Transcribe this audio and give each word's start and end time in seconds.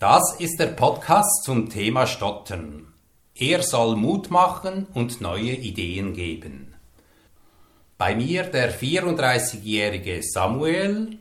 Das 0.00 0.34
ist 0.38 0.58
der 0.58 0.68
Podcast 0.68 1.44
zum 1.44 1.68
Thema 1.68 2.06
Stottern. 2.06 2.86
Er 3.34 3.62
soll 3.62 3.96
Mut 3.96 4.30
machen 4.30 4.86
und 4.94 5.20
neue 5.20 5.52
Ideen 5.52 6.14
geben. 6.14 6.74
Bei 7.98 8.14
mir 8.14 8.44
der 8.44 8.72
34-jährige 8.72 10.22
Samuel. 10.22 11.18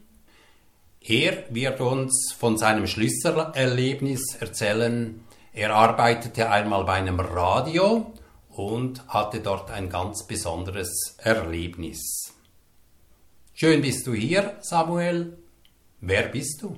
Er 1.02 1.44
wird 1.50 1.81
uns 1.81 2.34
von 2.39 2.57
seinem 2.57 2.88
Schlüsselerlebnis 2.88 4.38
erzählen. 4.39 5.25
Er 5.52 5.75
arbeitete 5.75 6.50
einmal 6.50 6.86
bei 6.86 6.93
einem 6.93 7.20
Radio 7.20 8.14
und 8.48 9.05
hatte 9.09 9.41
dort 9.41 9.71
ein 9.71 9.89
ganz 9.89 10.25
besonderes 10.25 11.18
Erlebnis. 11.18 12.34
Schön 13.54 13.82
bist 13.82 14.07
du 14.07 14.14
hier, 14.14 14.55
Samuel. 14.61 15.38
Wer 16.00 16.30
bist 16.30 16.61
du? 16.61 16.77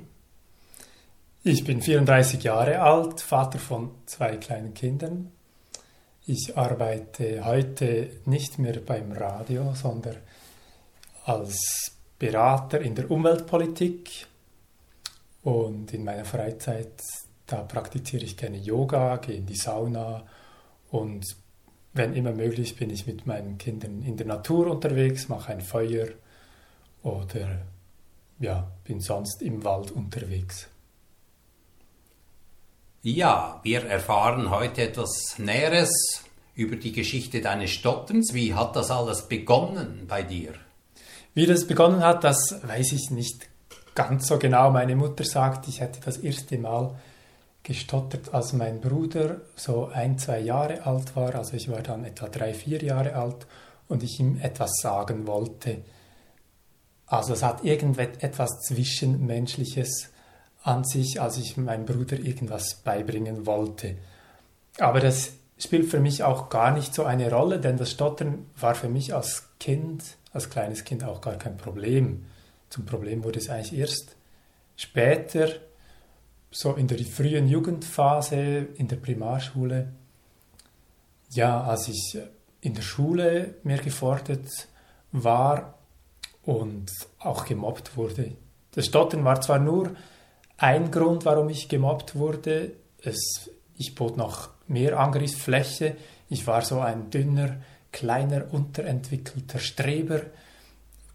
Ich 1.44 1.64
bin 1.64 1.82
34 1.82 2.44
Jahre 2.44 2.82
alt, 2.82 3.20
Vater 3.20 3.58
von 3.58 3.90
zwei 4.06 4.38
kleinen 4.38 4.76
Kindern. 4.76 5.32
Ich 6.28 6.56
arbeite 6.56 7.44
heute 7.44 8.12
nicht 8.26 8.60
mehr 8.60 8.80
beim 8.80 9.12
Radio, 9.12 9.74
sondern 9.74 10.18
als 11.26 11.94
Berater 12.20 12.80
in 12.82 12.94
der 12.94 13.10
Umweltpolitik. 13.10 14.28
Und 15.42 15.92
in 15.96 16.04
meiner 16.04 16.26
Freizeit, 16.26 17.02
da 17.48 17.64
praktiziere 17.64 18.24
ich 18.24 18.38
gerne 18.38 18.58
Yoga, 18.58 19.18
gehe 19.18 19.38
in 19.38 19.48
die 19.48 19.56
Sauna 19.56 20.24
und 20.92 21.26
wenn 21.94 22.14
immer 22.14 22.34
möglich 22.34 22.76
bin 22.76 22.92
ich 22.92 23.08
mit 23.08 23.26
meinen 23.26 23.58
Kindern 23.58 24.04
in 24.04 24.16
der 24.16 24.28
Natur 24.28 24.68
unterwegs, 24.68 25.28
mache 25.28 25.54
ein 25.54 25.62
Feuer 25.62 26.10
oder 27.02 27.64
ja, 28.40 28.72
bin 28.84 29.00
sonst 29.00 29.42
im 29.42 29.64
Wald 29.64 29.90
unterwegs. 29.90 30.71
Ja, 33.04 33.60
wir 33.64 33.84
erfahren 33.86 34.52
heute 34.52 34.84
etwas 34.84 35.40
Näheres 35.40 36.22
über 36.54 36.76
die 36.76 36.92
Geschichte 36.92 37.42
deines 37.42 37.72
Stotterns. 37.72 38.36
Wie 38.36 38.54
hat 38.54 38.76
das 38.76 38.92
alles 38.92 39.28
begonnen 39.28 40.06
bei 40.08 40.22
dir? 40.22 40.54
Wie 41.34 41.48
das 41.48 41.66
begonnen 41.66 42.04
hat, 42.04 42.24
das 42.24 42.60
weiß 42.62 42.92
ich 42.92 43.10
nicht 43.10 43.48
ganz 43.96 44.28
so 44.28 44.38
genau. 44.38 44.70
Meine 44.70 44.96
Mutter 44.96 45.24
sagt, 45.24 45.68
ich 45.68 45.80
hätte 45.80 46.00
das 46.06 46.18
erste 46.18 46.60
Mal 46.60 46.94
gestottert, 47.64 48.36
als 48.36 48.54
mein 48.54 48.80
Bruder 48.82 49.42
so 49.56 49.88
ein, 49.88 50.20
zwei 50.20 50.40
Jahre 50.40 50.86
alt 50.86 51.16
war. 51.16 51.34
Also 51.34 51.58
ich 51.58 51.72
war 51.72 51.82
dann 51.82 52.06
etwa 52.06 52.28
drei, 52.28 52.54
vier 52.54 52.84
Jahre 52.84 53.16
alt 53.16 53.48
und 53.88 54.04
ich 54.04 54.20
ihm 54.20 54.40
etwas 54.40 54.74
sagen 54.80 55.26
wollte. 55.26 55.80
Also 57.08 57.34
es 57.34 57.42
hat 57.42 57.64
irgendetwas 57.64 58.60
Zwischenmenschliches 58.68 60.12
an 60.64 60.84
sich, 60.84 61.22
als 61.22 61.38
ich 61.38 61.58
meinem 61.58 61.86
Bruder 61.86 62.20
irgendwas 62.20 62.76
beibringen 62.76 63.46
wollte. 63.46 63.96
Aber 64.78 65.00
das 65.00 65.34
spielt 65.58 65.90
für 65.90 66.00
mich 66.00 66.24
auch 66.24 66.50
gar 66.50 66.72
nicht 66.72 66.94
so 66.94 67.04
eine 67.04 67.32
Rolle, 67.32 67.60
denn 67.60 67.78
das 67.78 67.92
Stottern 67.92 68.46
war 68.60 68.76
für 68.76 68.90
mich 68.90 69.14
als 69.14 69.50
Kind, 69.60 70.04
als 70.34 70.50
kleines 70.50 70.84
Kind 70.84 71.04
auch 71.04 71.22
gar 71.22 71.36
kein 71.36 71.58
Problem. 71.58 72.26
Zum 72.70 72.86
Problem 72.86 73.24
wurde 73.24 73.40
es 73.40 73.50
eigentlich 73.50 73.78
erst 73.78 74.16
später, 74.76 75.50
so 76.52 76.74
in 76.74 76.88
der 76.88 77.00
frühen 77.00 77.48
Jugendphase, 77.48 78.68
in 78.76 78.88
der 78.88 78.98
Primarschule. 78.98 79.92
Ja, 81.30 81.64
als 81.64 81.88
ich 81.88 82.18
in 82.60 82.74
der 82.74 82.82
Schule 82.82 83.56
mehr 83.64 83.78
gefordert 83.78 84.50
war 85.12 85.76
und 86.44 86.92
auch 87.20 87.46
gemobbt 87.46 87.96
wurde. 87.96 88.34
Das 88.74 88.86
Stottern 88.86 89.24
war 89.24 89.42
zwar 89.42 89.60
nur 89.60 89.92
ein 90.62 90.92
Grund, 90.92 91.26
warum 91.26 91.50
ich 91.50 91.70
gemobbt 91.70 92.16
wurde. 92.16 92.74
Es, 93.04 93.50
ich 93.76 93.96
bot 93.96 94.16
noch 94.16 94.50
mehr 94.68 95.00
Angriffsfläche. 95.00 95.96
Ich 96.30 96.46
war 96.46 96.62
so 96.62 96.80
ein 96.80 97.10
dünner, 97.10 97.58
kleiner, 97.92 98.54
unterentwickelter 98.54 99.58
Streber 99.58 100.22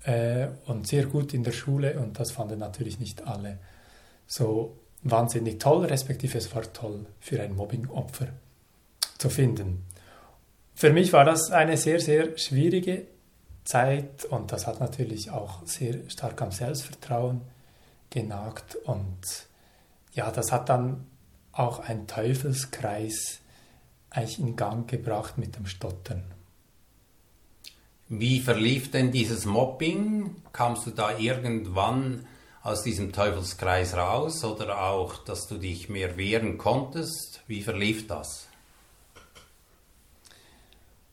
äh, 0.03 0.49
und 0.67 0.89
sehr 0.89 1.06
gut 1.06 1.33
in 1.33 1.45
der 1.45 1.53
Schule 1.53 1.99
und 1.99 2.19
das 2.19 2.33
fanden 2.33 2.59
natürlich 2.59 2.99
nicht 2.99 3.27
alle 3.27 3.59
so 4.27 4.77
wahnsinnig 5.05 5.61
toll, 5.61 5.87
respektive 5.87 6.39
es 6.39 6.53
war 6.53 6.73
toll 6.73 7.06
für 7.21 7.41
ein 7.41 7.55
Mobbingopfer 7.55 8.27
zu 9.17 9.31
finden. 9.31 9.85
Für 10.75 10.93
mich 10.93 11.12
war 11.12 11.25
das 11.25 11.53
eine 11.53 11.77
sehr, 11.77 12.01
sehr 12.01 12.37
schwierige 12.37 13.06
Zeit 13.65 14.25
und 14.25 14.51
das 14.51 14.67
hat 14.67 14.81
natürlich 14.81 15.31
auch 15.31 15.65
sehr 15.65 15.95
stark 16.11 16.43
am 16.43 16.51
Selbstvertrauen 16.51 17.43
genagt 18.16 18.77
und 18.77 19.47
ja, 20.15 20.31
das 20.31 20.50
hat 20.50 20.71
dann 20.71 21.06
auch 21.53 21.81
ein 21.81 22.06
Teufelskreis 22.06 23.41
eigentlich 24.09 24.38
in 24.38 24.56
Gang 24.56 24.88
gebracht 24.88 25.37
mit 25.37 25.56
dem 25.56 25.66
Stottern. 25.66 26.25
Wie 28.09 28.41
verlief 28.41 28.91
denn 28.91 29.12
dieses 29.12 29.44
Mobbing? 29.44 30.37
Kamst 30.53 30.87
du 30.87 30.93
da 30.93 31.19
irgendwann 31.19 32.26
aus 32.62 32.82
diesem 32.82 33.12
Teufelskreis 33.12 33.94
raus 33.94 34.43
oder 34.44 34.81
auch, 34.81 35.22
dass 35.25 35.47
du 35.47 35.59
dich 35.59 35.91
mehr 35.91 36.16
wehren 36.16 36.56
konntest? 36.56 37.43
Wie 37.47 37.60
verlief 37.60 38.06
das? 38.06 38.49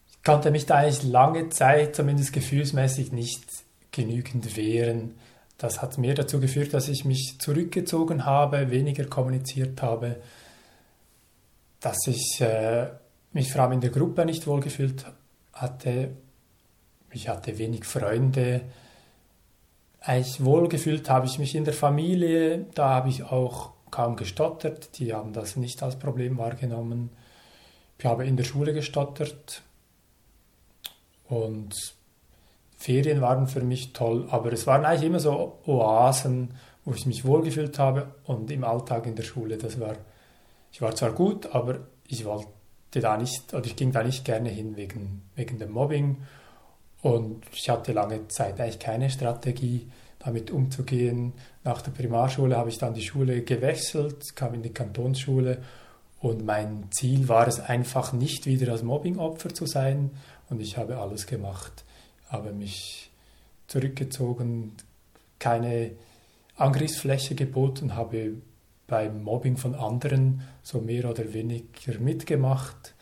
Ich 0.09 0.23
konnte 0.23 0.51
mich 0.51 0.65
da 0.65 0.75
eigentlich 0.75 1.03
lange 1.03 1.49
Zeit, 1.49 1.97
zumindest 1.97 2.31
gefühlsmäßig, 2.31 3.11
nicht 3.11 3.43
genügend 3.91 4.55
wehren. 4.55 5.15
Das 5.63 5.81
hat 5.81 5.97
mehr 5.97 6.13
dazu 6.13 6.41
geführt, 6.41 6.73
dass 6.73 6.89
ich 6.89 7.05
mich 7.05 7.37
zurückgezogen 7.39 8.25
habe, 8.25 8.69
weniger 8.69 9.05
kommuniziert 9.05 9.81
habe, 9.81 10.17
dass 11.79 12.05
ich 12.05 12.41
äh, 12.41 12.89
mich 13.31 13.49
vor 13.49 13.61
allem 13.61 13.71
in 13.71 13.79
der 13.79 13.91
Gruppe 13.91 14.25
nicht 14.25 14.45
wohlgefühlt 14.45 15.05
hatte. 15.53 16.17
Ich 17.11 17.29
hatte 17.29 17.57
wenig 17.59 17.85
Freunde. 17.85 18.63
Eigentlich 20.01 20.43
wohlgefühlt 20.43 21.09
habe 21.09 21.27
ich 21.27 21.39
mich 21.39 21.55
in 21.55 21.63
der 21.63 21.73
Familie. 21.73 22.65
Da 22.75 22.89
habe 22.89 23.07
ich 23.07 23.23
auch 23.23 23.71
kaum 23.89 24.17
gestottert. 24.17 24.99
Die 24.99 25.13
haben 25.13 25.31
das 25.31 25.55
nicht 25.55 25.81
als 25.81 25.97
Problem 25.97 26.37
wahrgenommen. 26.37 27.09
Ich 27.97 28.03
habe 28.03 28.25
in 28.25 28.35
der 28.35 28.43
Schule 28.43 28.73
gestottert. 28.73 29.61
Und 31.29 31.73
Ferien 32.83 33.21
waren 33.21 33.47
für 33.47 33.61
mich 33.61 33.93
toll, 33.93 34.27
aber 34.29 34.51
es 34.51 34.67
waren 34.67 34.83
eigentlich 34.83 35.07
immer 35.07 35.21
so 35.21 35.57
Oasen, 35.65 36.49
wo 36.83 36.93
ich 36.93 37.05
mich 37.05 37.23
wohlgefühlt 37.23 37.79
habe 37.79 38.07
und 38.25 38.51
im 38.51 38.65
Alltag 38.65 39.05
in 39.05 39.15
der 39.15 39.23
Schule, 39.23 39.57
das 39.57 39.79
war, 39.79 39.95
ich 40.69 40.81
war 40.81 40.93
zwar 40.93 41.13
gut, 41.13 41.55
aber 41.55 41.79
ich 42.09 42.25
wollte 42.25 42.49
da 42.91 43.15
nicht, 43.15 43.53
oder 43.53 43.65
ich 43.65 43.77
ging 43.77 43.93
da 43.93 44.03
nicht 44.03 44.25
gerne 44.25 44.49
hin 44.49 44.75
wegen, 44.75 45.21
wegen 45.33 45.59
dem 45.59 45.71
Mobbing 45.71 46.17
und 47.01 47.45
ich 47.53 47.69
hatte 47.69 47.93
lange 47.93 48.27
Zeit 48.27 48.59
eigentlich 48.59 48.79
keine 48.79 49.09
Strategie, 49.09 49.89
damit 50.19 50.51
umzugehen. 50.51 51.31
Nach 51.63 51.81
der 51.81 51.91
Primarschule 51.91 52.57
habe 52.57 52.67
ich 52.67 52.79
dann 52.79 52.93
die 52.93 53.01
Schule 53.01 53.43
gewechselt, 53.43 54.35
kam 54.35 54.55
in 54.55 54.61
die 54.61 54.73
Kantonsschule 54.73 55.59
und 56.19 56.45
mein 56.45 56.91
Ziel 56.91 57.29
war 57.29 57.47
es 57.47 57.61
einfach 57.61 58.11
nicht 58.11 58.45
wieder 58.45 58.73
als 58.73 58.83
Mobbingopfer 58.83 59.53
zu 59.53 59.67
sein 59.67 60.11
und 60.49 60.61
ich 60.61 60.75
habe 60.75 60.97
alles 60.97 61.27
gemacht, 61.27 61.85
habe 62.33 62.51
mich 62.51 63.09
zurückgezogen, 63.67 64.73
keine 65.39 65.91
Angriffsfläche 66.57 67.35
geboten, 67.35 67.95
habe 67.95 68.33
beim 68.87 69.23
Mobbing 69.23 69.57
von 69.57 69.75
anderen 69.75 70.41
so 70.61 70.81
mehr 70.81 71.09
oder 71.09 71.33
weniger 71.33 71.97
mitgemacht 71.99 72.93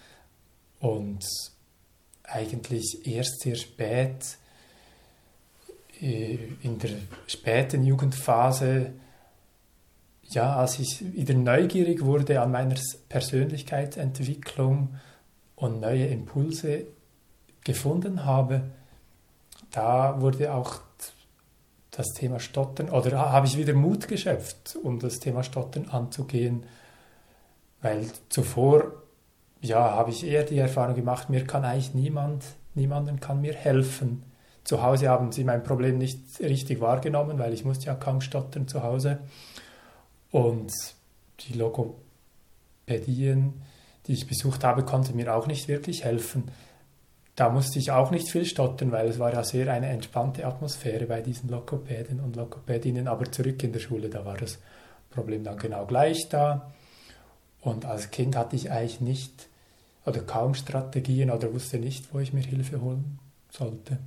und 0.79 1.25
eigentlich 2.23 3.05
erst 3.05 3.41
sehr 3.41 3.55
spät 3.55 4.37
äh, 5.99 6.37
in 6.61 6.79
der 6.79 6.91
späten 7.27 7.83
Jugendphase, 7.83 8.93
ja, 10.29 10.55
als 10.55 10.79
ich 10.79 11.03
wieder 11.13 11.33
neugierig 11.33 12.05
wurde 12.05 12.41
an 12.41 12.51
meiner 12.51 12.79
Persönlichkeitsentwicklung 13.09 14.95
und 15.55 15.81
neue 15.81 16.07
Impulse 16.07 16.85
gefunden 17.65 18.23
habe, 18.23 18.71
da 19.71 20.21
wurde 20.21 20.53
auch 20.53 20.81
das 21.91 22.13
Thema 22.13 22.39
Stottern, 22.39 22.89
oder 22.89 23.31
habe 23.31 23.47
ich 23.47 23.57
wieder 23.57 23.73
Mut 23.73 24.07
geschöpft, 24.07 24.77
um 24.81 24.99
das 24.99 25.19
Thema 25.19 25.43
Stottern 25.43 25.89
anzugehen, 25.89 26.63
weil 27.81 28.07
zuvor, 28.29 28.93
ja, 29.61 29.91
habe 29.91 30.11
ich 30.11 30.25
eher 30.25 30.43
die 30.43 30.57
Erfahrung 30.57 30.95
gemacht, 30.95 31.29
mir 31.29 31.45
kann 31.45 31.65
eigentlich 31.65 31.93
niemand, 31.93 32.45
niemanden 32.75 33.19
kann 33.19 33.41
mir 33.41 33.53
helfen. 33.53 34.23
Zu 34.63 34.81
Hause 34.81 35.09
haben 35.09 35.31
sie 35.31 35.43
mein 35.43 35.63
Problem 35.63 35.97
nicht 35.97 36.39
richtig 36.39 36.79
wahrgenommen, 36.79 37.39
weil 37.39 37.53
ich 37.53 37.65
musste 37.65 37.87
ja 37.87 37.95
kaum 37.95 38.21
stottern 38.21 38.67
zu 38.67 38.83
Hause. 38.83 39.19
Und 40.31 40.71
die 41.41 41.53
Logopädien, 41.53 43.61
die 44.07 44.13
ich 44.13 44.27
besucht 44.27 44.63
habe, 44.63 44.85
konnten 44.85 45.15
mir 45.15 45.35
auch 45.35 45.47
nicht 45.47 45.67
wirklich 45.67 46.05
helfen 46.05 46.51
da 47.41 47.49
musste 47.49 47.79
ich 47.79 47.89
auch 47.89 48.11
nicht 48.11 48.29
viel 48.29 48.45
stottern, 48.45 48.91
weil 48.91 49.07
es 49.07 49.17
war 49.17 49.33
ja 49.33 49.43
sehr 49.43 49.73
eine 49.73 49.87
entspannte 49.87 50.45
Atmosphäre 50.45 51.07
bei 51.07 51.21
diesen 51.21 51.49
Lokopäden 51.49 52.19
und 52.19 52.35
Lokopädinnen. 52.35 53.07
Aber 53.07 53.31
zurück 53.31 53.63
in 53.63 53.73
der 53.73 53.79
Schule, 53.79 54.09
da 54.09 54.23
war 54.23 54.37
das 54.37 54.59
Problem 55.09 55.43
dann 55.43 55.57
genau 55.57 55.87
gleich 55.87 56.29
da. 56.29 56.71
Und 57.61 57.83
als 57.85 58.11
Kind 58.11 58.35
hatte 58.35 58.55
ich 58.55 58.69
eigentlich 58.69 59.01
nicht 59.01 59.47
oder 60.05 60.19
kaum 60.19 60.53
Strategien 60.53 61.31
oder 61.31 61.51
wusste 61.51 61.79
nicht, 61.79 62.13
wo 62.13 62.19
ich 62.19 62.31
mir 62.31 62.41
Hilfe 62.43 62.79
holen 62.79 63.17
sollte. 63.49 63.97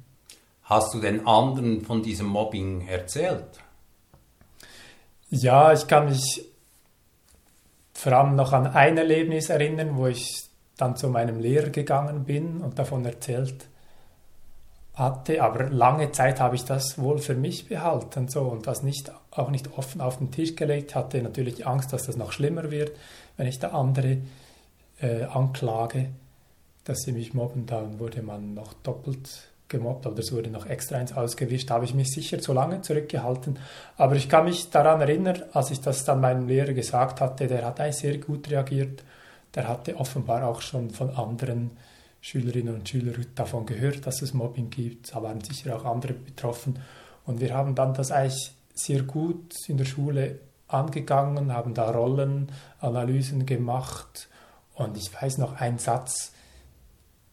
Hast 0.63 0.95
du 0.95 1.01
den 1.01 1.27
anderen 1.27 1.85
von 1.85 2.05
diesem 2.05 2.29
Mobbing 2.29 2.87
erzählt? 2.87 3.59
Ja, 5.31 5.73
ich 5.73 5.89
kann 5.89 6.05
mich 6.09 6.45
vor 7.95 8.13
allem 8.13 8.37
noch 8.37 8.53
an 8.53 8.69
ein 8.69 8.97
Erlebnis 8.97 9.51
erinnern, 9.51 9.97
wo 9.97 10.07
ich 10.07 10.45
dann 10.77 10.97
zu 10.97 11.09
meinem 11.09 11.39
Lehrer 11.39 11.71
gegangen 11.71 12.25
bin 12.25 12.61
und 12.61 12.79
davon 12.79 13.05
erzählt 13.05 13.69
hatte, 14.95 15.43
aber 15.43 15.71
lange 15.71 16.13
Zeit 16.13 16.41
habe 16.41 16.55
ich 16.55 16.65
das 16.65 16.99
wohl 16.99 17.19
für 17.19 17.35
mich 17.35 17.69
behalten 17.69 18.29
so 18.29 18.43
und 18.43 18.67
das 18.67 18.83
nicht 18.83 19.11
auch 19.33 19.51
nicht 19.51 19.77
offen 19.77 20.01
auf 20.01 20.19
den 20.19 20.31
Tisch 20.31 20.55
gelegt, 20.55 20.95
hatte 20.95 21.21
natürlich 21.21 21.67
Angst, 21.67 21.93
dass 21.93 22.05
das 22.05 22.17
noch 22.17 22.33
schlimmer 22.33 22.71
wird, 22.71 22.93
wenn 23.37 23.49
ich 23.49 23.59
da 23.59 23.69
andere 23.69 24.19
äh, 25.01 25.25
anklage, 25.25 26.11
dass 26.85 27.01
sie 27.01 27.13
mich 27.13 27.35
mobben, 27.35 27.67
dann 27.67 27.99
wurde 27.99 28.23
man 28.23 28.55
noch 28.55 28.73
doppelt 28.75 29.49
gemobbt 29.69 30.07
oder 30.07 30.19
es 30.19 30.33
wurde 30.33 30.51
noch 30.51 30.67
extra 30.67 30.99
eins 30.99 31.13
ausgewischt, 31.13 31.71
da 31.71 31.75
habe 31.75 31.87
ich 31.87 31.95
mich 31.95 32.13
sicher 32.13 32.39
zu 32.39 32.53
lange 32.53 32.83
zurückgehalten. 32.83 33.59
Aber 33.97 34.15
ich 34.15 34.29
kann 34.29 34.45
mich 34.45 34.71
daran 34.71 35.01
erinnern, 35.01 35.43
als 35.53 35.71
ich 35.71 35.81
das 35.81 36.05
dann 36.05 36.21
meinem 36.21 36.47
Lehrer 36.47 36.73
gesagt 36.73 37.21
hatte, 37.21 37.49
der 37.49 37.65
hat 37.65 37.81
eigentlich 37.81 37.97
sehr 37.97 38.19
gut 38.19 38.51
reagiert. 38.51 39.03
Der 39.55 39.69
hatte 39.69 39.97
offenbar 39.97 40.47
auch 40.47 40.61
schon 40.61 40.91
von 40.91 41.11
anderen 41.11 41.73
Schülerinnen 42.21 42.75
und 42.75 42.89
Schülern 42.89 43.27
davon 43.35 43.67
gehört, 43.67 44.07
dass 44.07 44.23
es 44.23 44.35
Mobbing 44.35 44.71
gibt. 44.71 45.15
Da 45.15 45.23
waren 45.23 45.41
sicher 45.43 45.77
auch 45.77 45.85
andere 45.85 46.15
betroffen. 46.15 46.79
Und 47.27 47.41
wir 47.41 47.55
haben 47.55 47.75
dann 47.75 47.95
das 47.95 48.11
eigentlich 48.11 48.53
sehr 48.75 49.03
gut 49.03 49.55
in 49.69 49.77
der 49.77 49.85
Schule 49.85 50.39
angegangen, 50.69 51.53
haben 51.53 51.75
da 51.75 51.91
Rollenanalysen 51.91 53.47
gemacht. 53.47 54.29
Und 54.75 54.97
ich 54.97 55.11
weiß 55.13 55.39
noch 55.39 55.61
einen 55.61 55.79
Satz, 55.79 56.33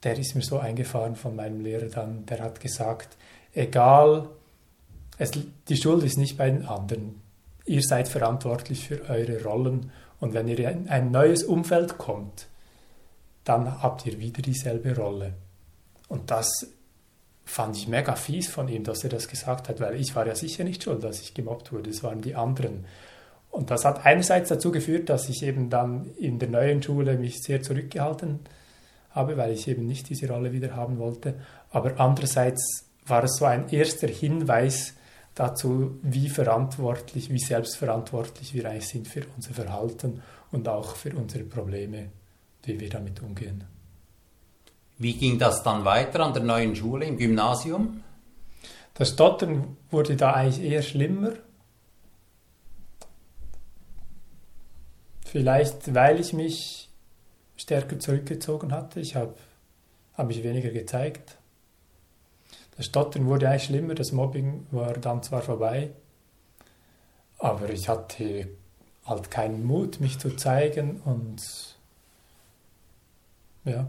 der 0.04 0.18
ist 0.18 0.36
mir 0.36 0.42
so 0.42 0.60
eingefahren 0.60 1.16
von 1.16 1.36
meinem 1.36 1.62
Lehrer 1.62 1.88
dann, 1.88 2.26
der 2.26 2.42
hat 2.42 2.60
gesagt, 2.60 3.18
egal, 3.54 4.30
es, 5.18 5.32
die 5.68 5.78
Schuld 5.78 6.04
ist 6.04 6.18
nicht 6.18 6.38
bei 6.38 6.50
den 6.50 6.66
anderen. 6.66 7.22
Ihr 7.66 7.82
seid 7.82 8.08
verantwortlich 8.08 8.88
für 8.88 9.08
eure 9.10 9.44
Rollen 9.44 9.92
und 10.22 10.34
wenn 10.34 10.48
ihr 10.48 10.70
in 10.70 10.88
ein 10.88 11.12
neues 11.12 11.44
Umfeld 11.44 11.98
kommt, 11.98 12.48
dann 13.44 13.84
habt 13.84 14.06
ihr 14.06 14.18
wieder 14.20 14.42
dieselbe 14.42 14.96
Rolle. 14.96 15.34
Und 16.08 16.32
das 16.32 16.68
fand 17.44 17.76
ich 17.76 17.90
mega 17.90 18.16
fies 18.16 18.48
von 18.48 18.70
ihm, 18.70 18.86
dass 18.86 19.04
er 19.04 19.10
das 19.10 19.28
gesagt 19.28 19.68
hat, 19.68 19.82
weil 19.82 20.00
ich 20.00 20.16
war 20.16 20.26
ja 20.26 20.36
sicher 20.36 20.64
nicht 20.64 20.84
schuld, 20.84 21.04
dass 21.04 21.20
ich 21.20 21.34
gemobbt 21.34 21.74
wurde, 21.74 21.90
es 21.90 22.04
waren 22.04 22.22
die 22.22 22.36
anderen. 22.36 22.86
Und 23.50 23.70
das 23.70 23.84
hat 23.84 24.06
einerseits 24.06 24.48
dazu 24.48 24.72
geführt, 24.72 25.10
dass 25.10 25.28
ich 25.28 25.44
eben 25.44 25.70
dann 25.70 26.12
in 26.18 26.40
der 26.40 26.48
neuen 26.48 26.82
Schule 26.82 27.18
mich 27.18 27.42
sehr 27.42 27.62
zurückgehalten 27.62 28.40
habe 29.12 29.38
weil 29.38 29.52
ich 29.52 29.68
eben 29.68 29.86
nicht 29.86 30.10
diese 30.10 30.28
Rolle 30.28 30.52
wieder 30.52 30.76
haben 30.76 30.98
wollte. 30.98 31.36
Aber 31.70 32.00
andererseits 32.00 32.86
war 33.06 33.24
es 33.24 33.36
so 33.38 33.46
ein 33.46 33.70
erster 33.70 34.08
Hinweis 34.08 34.94
dazu, 35.36 36.00
wie 36.02 36.30
verantwortlich, 36.30 37.30
wie 37.30 37.40
selbstverantwortlich 37.40 38.54
wir 38.54 38.70
eigentlich 38.70 38.88
sind 38.88 39.08
für 39.08 39.24
unser 39.36 39.54
Verhalten 39.54 40.22
und 40.52 40.68
auch 40.68 40.96
für 40.96 41.16
unsere 41.16 41.44
Probleme, 41.44 42.10
wie 42.64 42.80
wir 42.80 42.90
damit 42.90 43.22
umgehen. 43.22 43.64
Wie 44.98 45.14
ging 45.14 45.40
das 45.40 45.64
dann 45.64 45.84
weiter 45.84 46.20
an 46.20 46.34
der 46.34 46.44
neuen 46.44 46.76
Schule 46.76 47.06
im 47.06 47.18
Gymnasium? 47.18 48.04
Das 48.94 49.10
Stottern 49.10 49.78
wurde 49.90 50.16
da 50.16 50.34
eigentlich 50.34 50.64
eher 50.64 50.82
schlimmer. 50.82 51.32
Vielleicht, 55.26 55.96
weil 55.96 56.20
ich 56.20 56.34
mich 56.34 56.90
stärker 57.56 57.98
zurückgezogen 58.00 58.74
hatte. 58.74 59.00
Ich 59.00 59.16
habe 59.16 59.34
hab 60.14 60.28
mich 60.28 60.44
weniger 60.44 60.70
gezeigt. 60.70 61.38
Das 62.82 62.88
Stottern 62.88 63.28
wurde 63.28 63.48
eigentlich 63.48 63.66
schlimmer, 63.66 63.94
das 63.94 64.12
Mobbing 64.12 64.66
war 64.72 64.94
dann 64.94 65.22
zwar 65.22 65.44
vorbei, 65.44 65.92
aber 67.38 67.70
ich 67.70 67.88
hatte 67.88 68.48
halt 69.06 69.30
keinen 69.30 69.64
Mut, 69.68 70.00
mich 70.00 70.18
zu 70.18 70.36
zeigen 70.36 71.00
und 71.02 71.44
ja. 73.66 73.86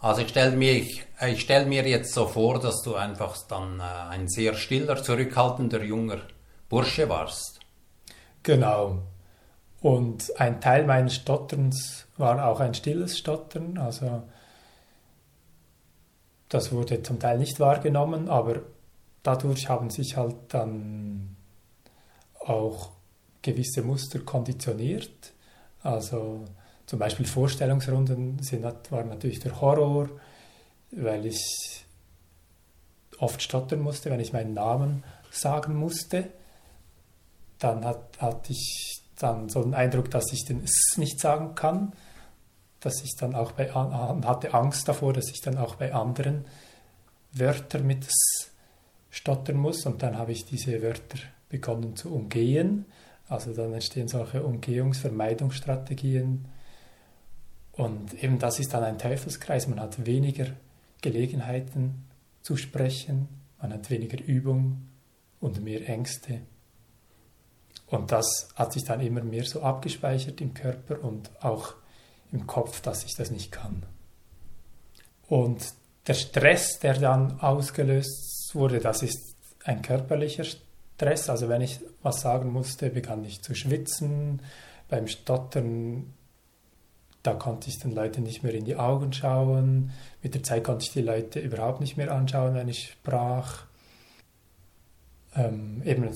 Also 0.00 0.22
ich 0.22 0.30
stelle 0.30 0.56
mir, 0.56 0.72
ich, 0.72 1.06
ich 1.24 1.42
stell 1.42 1.66
mir 1.66 1.86
jetzt 1.86 2.14
so 2.14 2.26
vor, 2.26 2.58
dass 2.58 2.82
du 2.82 2.96
einfach 2.96 3.36
dann 3.46 3.78
äh, 3.78 3.82
ein 3.84 4.26
sehr 4.26 4.54
stiller, 4.54 5.00
zurückhaltender 5.00 5.84
junger 5.84 6.22
Bursche 6.68 7.08
warst. 7.08 7.60
Genau. 8.42 9.04
Und 9.80 10.36
ein 10.40 10.60
Teil 10.60 10.84
meines 10.84 11.14
Stotterns 11.14 12.08
war 12.16 12.44
auch 12.48 12.58
ein 12.58 12.74
stilles 12.74 13.16
Stottern. 13.16 13.78
Also 13.78 14.24
das 16.50 16.72
wurde 16.72 17.02
zum 17.02 17.18
Teil 17.18 17.38
nicht 17.38 17.58
wahrgenommen, 17.60 18.28
aber 18.28 18.60
dadurch 19.22 19.68
haben 19.68 19.88
sich 19.88 20.16
halt 20.16 20.36
dann 20.48 21.36
auch 22.40 22.90
gewisse 23.40 23.82
Muster 23.82 24.18
konditioniert. 24.18 25.32
Also 25.82 26.44
zum 26.86 26.98
Beispiel 26.98 27.26
Vorstellungsrunden 27.26 28.42
sind, 28.42 28.64
waren 28.90 29.08
natürlich 29.08 29.38
der 29.38 29.60
Horror, 29.60 30.10
weil 30.90 31.24
ich 31.24 31.86
oft 33.18 33.40
stottern 33.40 33.80
musste, 33.80 34.10
wenn 34.10 34.20
ich 34.20 34.32
meinen 34.32 34.54
Namen 34.54 35.04
sagen 35.30 35.76
musste. 35.76 36.30
Dann 37.60 37.84
hat, 37.84 38.20
hatte 38.20 38.52
ich 38.52 39.02
dann 39.18 39.48
so 39.48 39.62
den 39.62 39.74
Eindruck, 39.74 40.10
dass 40.10 40.32
ich 40.32 40.44
den 40.46 40.64
S 40.64 40.96
nicht 40.96 41.20
sagen 41.20 41.54
kann, 41.54 41.92
dass 42.80 43.02
ich 43.02 43.14
dann 43.16 43.34
auch 43.34 43.52
bei, 43.52 43.70
hatte 43.70 44.54
Angst 44.54 44.88
davor, 44.88 45.12
dass 45.12 45.30
ich 45.30 45.40
dann 45.40 45.58
auch 45.58 45.76
bei 45.76 45.92
anderen 45.92 46.46
Wörtern 47.32 47.86
mit 47.86 48.08
stottern 49.10 49.56
muss 49.56 49.86
und 49.86 50.02
dann 50.02 50.18
habe 50.18 50.32
ich 50.32 50.46
diese 50.46 50.82
Wörter 50.82 51.18
begonnen 51.48 51.96
zu 51.96 52.14
umgehen. 52.14 52.86
Also 53.28 53.54
dann 53.54 53.74
entstehen 53.74 54.08
solche 54.08 54.42
Umgehungsvermeidungsstrategien 54.42 56.46
und 57.72 58.22
eben 58.22 58.38
das 58.38 58.58
ist 58.58 58.74
dann 58.74 58.84
ein 58.84 58.98
Teufelskreis. 58.98 59.68
Man 59.68 59.80
hat 59.80 60.04
weniger 60.04 60.46
Gelegenheiten 61.00 62.06
zu 62.42 62.56
sprechen, 62.56 63.28
man 63.60 63.72
hat 63.72 63.90
weniger 63.90 64.22
Übung 64.22 64.88
und 65.40 65.62
mehr 65.62 65.88
Ängste. 65.88 66.40
Und 67.86 68.12
das 68.12 68.48
hat 68.54 68.72
sich 68.72 68.84
dann 68.84 69.00
immer 69.00 69.22
mehr 69.22 69.44
so 69.44 69.62
abgespeichert 69.62 70.40
im 70.40 70.54
Körper 70.54 71.02
und 71.02 71.30
auch 71.42 71.74
im 72.32 72.46
Kopf, 72.46 72.80
dass 72.80 73.04
ich 73.04 73.16
das 73.16 73.30
nicht 73.30 73.52
kann. 73.52 73.84
Und 75.28 75.64
der 76.06 76.14
Stress, 76.14 76.78
der 76.78 76.94
dann 76.94 77.40
ausgelöst 77.40 78.50
wurde, 78.54 78.80
das 78.80 79.02
ist 79.02 79.36
ein 79.64 79.82
körperlicher 79.82 80.44
Stress. 80.44 81.28
Also 81.28 81.48
wenn 81.48 81.60
ich 81.60 81.80
was 82.02 82.20
sagen 82.20 82.50
musste, 82.50 82.90
begann 82.90 83.24
ich 83.24 83.42
zu 83.42 83.54
schwitzen. 83.54 84.42
Beim 84.88 85.06
Stottern, 85.06 86.14
da 87.22 87.34
konnte 87.34 87.68
ich 87.68 87.78
den 87.78 87.92
Leuten 87.92 88.22
nicht 88.22 88.42
mehr 88.42 88.54
in 88.54 88.64
die 88.64 88.76
Augen 88.76 89.12
schauen. 89.12 89.92
Mit 90.22 90.34
der 90.34 90.42
Zeit 90.42 90.64
konnte 90.64 90.84
ich 90.84 90.92
die 90.92 91.02
Leute 91.02 91.38
überhaupt 91.38 91.80
nicht 91.80 91.96
mehr 91.96 92.12
anschauen, 92.12 92.54
wenn 92.54 92.68
ich 92.68 92.90
sprach. 92.90 93.64
Ähm, 95.36 95.82
eben 95.84 96.08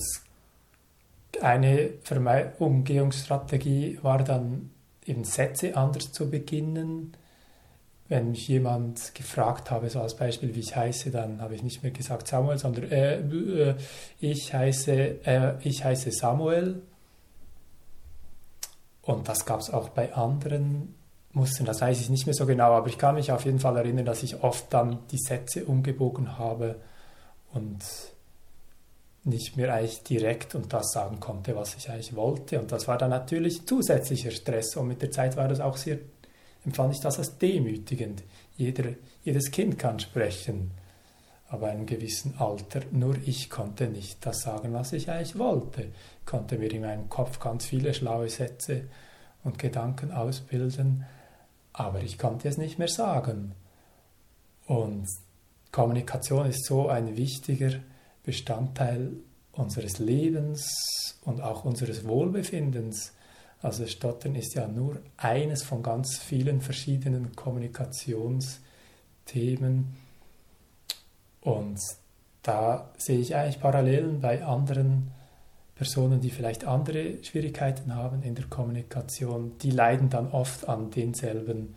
eine 1.41 1.91
Umgehungsstrategie 2.59 3.99
war 4.01 4.23
dann 4.23 4.71
eben 5.05 5.23
Sätze 5.23 5.75
anders 5.75 6.11
zu 6.11 6.29
beginnen. 6.29 7.15
Wenn 8.07 8.31
mich 8.31 8.47
jemand 8.47 9.15
gefragt 9.15 9.71
habe, 9.71 9.89
so 9.89 9.99
als 9.99 10.15
Beispiel, 10.15 10.53
wie 10.53 10.59
ich 10.59 10.75
heiße, 10.75 11.09
dann 11.09 11.41
habe 11.41 11.55
ich 11.55 11.63
nicht 11.63 11.81
mehr 11.81 11.91
gesagt 11.91 12.27
Samuel, 12.27 12.59
sondern 12.59 12.91
äh, 12.91 13.19
äh, 13.19 13.75
ich, 14.19 14.53
heiße, 14.53 15.25
äh, 15.25 15.53
ich 15.61 15.83
heiße 15.83 16.11
Samuel. 16.11 16.83
Und 19.01 19.27
das 19.27 19.45
gab 19.45 19.59
es 19.59 19.71
auch 19.71 19.89
bei 19.89 20.13
anderen 20.13 20.95
Mustern, 21.31 21.65
das 21.65 21.81
weiß 21.81 21.99
ich 21.99 22.09
nicht 22.09 22.25
mehr 22.25 22.33
so 22.33 22.45
genau, 22.45 22.71
aber 22.73 22.87
ich 22.87 22.97
kann 22.97 23.15
mich 23.15 23.31
auf 23.31 23.45
jeden 23.45 23.59
Fall 23.59 23.75
erinnern, 23.77 24.05
dass 24.05 24.23
ich 24.23 24.41
oft 24.41 24.73
dann 24.73 24.99
die 25.11 25.17
Sätze 25.17 25.65
umgebogen 25.65 26.37
habe 26.37 26.75
und 27.53 27.83
nicht 29.25 29.57
mehr 29.57 29.73
eigentlich 29.73 30.03
direkt 30.03 30.53
und 30.53 30.71
das 30.71 30.91
sagen 30.91 31.19
konnte, 31.19 31.55
was 31.55 31.75
ich 31.75 31.89
eigentlich 31.89 32.15
wollte. 32.15 32.59
Und 32.59 32.71
das 32.71 32.87
war 32.87 32.97
dann 32.97 33.09
natürlich 33.09 33.65
zusätzlicher 33.65 34.31
Stress. 34.31 34.75
Und 34.75 34.87
mit 34.87 35.01
der 35.01 35.11
Zeit 35.11 35.35
war 35.35 35.47
das 35.47 35.59
auch 35.59 35.77
sehr, 35.77 35.97
empfand 36.63 36.93
ich 36.93 37.01
das 37.01 37.17
als 37.17 37.37
demütigend. 37.37 38.23
Jeder, 38.55 38.91
jedes 39.23 39.49
Kind 39.49 39.79
kann 39.79 39.99
sprechen, 39.99 40.71
aber 41.49 41.71
in 41.71 41.77
einem 41.77 41.85
gewissen 41.87 42.35
Alter. 42.37 42.81
Nur 42.91 43.15
ich 43.25 43.49
konnte 43.49 43.87
nicht 43.87 44.23
das 44.23 44.41
sagen, 44.41 44.73
was 44.73 44.93
ich 44.93 45.09
eigentlich 45.09 45.39
wollte. 45.39 45.87
Konnte 46.25 46.59
mir 46.59 46.71
in 46.71 46.81
meinem 46.81 47.09
Kopf 47.09 47.39
ganz 47.39 47.65
viele 47.65 47.95
schlaue 47.95 48.29
Sätze 48.29 48.83
und 49.43 49.57
Gedanken 49.57 50.11
ausbilden, 50.11 51.05
aber 51.73 52.01
ich 52.01 52.19
konnte 52.19 52.47
es 52.47 52.57
nicht 52.57 52.77
mehr 52.77 52.87
sagen. 52.87 53.53
Und 54.67 55.07
Kommunikation 55.71 56.47
ist 56.47 56.65
so 56.65 56.89
ein 56.89 57.17
wichtiger 57.17 57.79
Bestandteil 58.25 59.11
unseres 59.51 59.99
Lebens 59.99 61.19
und 61.23 61.41
auch 61.41 61.65
unseres 61.65 62.07
Wohlbefindens. 62.07 63.13
Also 63.61 63.85
Stottern 63.87 64.35
ist 64.35 64.55
ja 64.55 64.67
nur 64.67 65.01
eines 65.17 65.63
von 65.63 65.81
ganz 65.81 66.17
vielen 66.17 66.61
verschiedenen 66.61 67.35
Kommunikationsthemen. 67.35 69.95
Und 71.41 71.79
da 72.43 72.91
sehe 72.97 73.19
ich 73.19 73.35
eigentlich 73.35 73.59
Parallelen 73.59 74.21
bei 74.21 74.43
anderen 74.43 75.11
Personen, 75.75 76.21
die 76.21 76.29
vielleicht 76.29 76.65
andere 76.65 77.23
Schwierigkeiten 77.23 77.95
haben 77.95 78.23
in 78.23 78.35
der 78.35 78.45
Kommunikation. 78.45 79.57
Die 79.59 79.71
leiden 79.71 80.09
dann 80.09 80.31
oft 80.31 80.67
an 80.67 80.91
denselben 80.91 81.75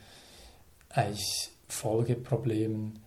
eigentlich 0.91 1.51
Folgeproblemen 1.69 2.99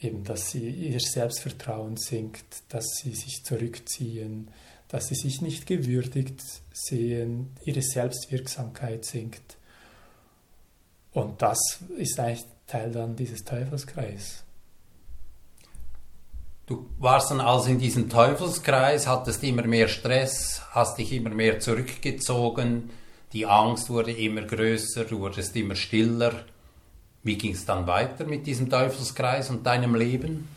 eben, 0.00 0.24
dass 0.24 0.50
sie 0.50 0.68
ihr 0.68 1.00
Selbstvertrauen 1.00 1.96
sinkt, 1.96 2.62
dass 2.68 2.86
sie 3.02 3.14
sich 3.14 3.42
zurückziehen, 3.44 4.48
dass 4.88 5.08
sie 5.08 5.14
sich 5.14 5.40
nicht 5.40 5.66
gewürdigt 5.66 6.40
sehen, 6.72 7.50
ihre 7.64 7.82
Selbstwirksamkeit 7.82 9.04
sinkt. 9.04 9.56
Und 11.12 11.40
das 11.42 11.58
ist 11.96 12.20
eigentlich 12.20 12.44
Teil 12.66 12.90
dann 12.92 13.16
dieses 13.16 13.44
Teufelskreis. 13.44 14.42
Du 16.66 16.86
warst 16.98 17.30
dann 17.30 17.40
also 17.40 17.70
in 17.70 17.78
diesem 17.78 18.10
Teufelskreis, 18.10 19.06
hattest 19.06 19.44
immer 19.44 19.62
mehr 19.62 19.86
Stress, 19.86 20.62
hast 20.70 20.98
dich 20.98 21.12
immer 21.12 21.30
mehr 21.30 21.60
zurückgezogen, 21.60 22.90
die 23.32 23.46
Angst 23.46 23.88
wurde 23.88 24.12
immer 24.12 24.42
größer, 24.42 25.04
du 25.04 25.20
wurdest 25.20 25.54
immer 25.54 25.76
stiller. 25.76 26.44
Wie 27.26 27.36
ging 27.36 27.52
es 27.52 27.66
dann 27.66 27.88
weiter 27.88 28.24
mit 28.24 28.46
diesem 28.46 28.70
Teufelskreis 28.70 29.50
und 29.50 29.66
deinem 29.66 29.96
Leben? 29.96 30.48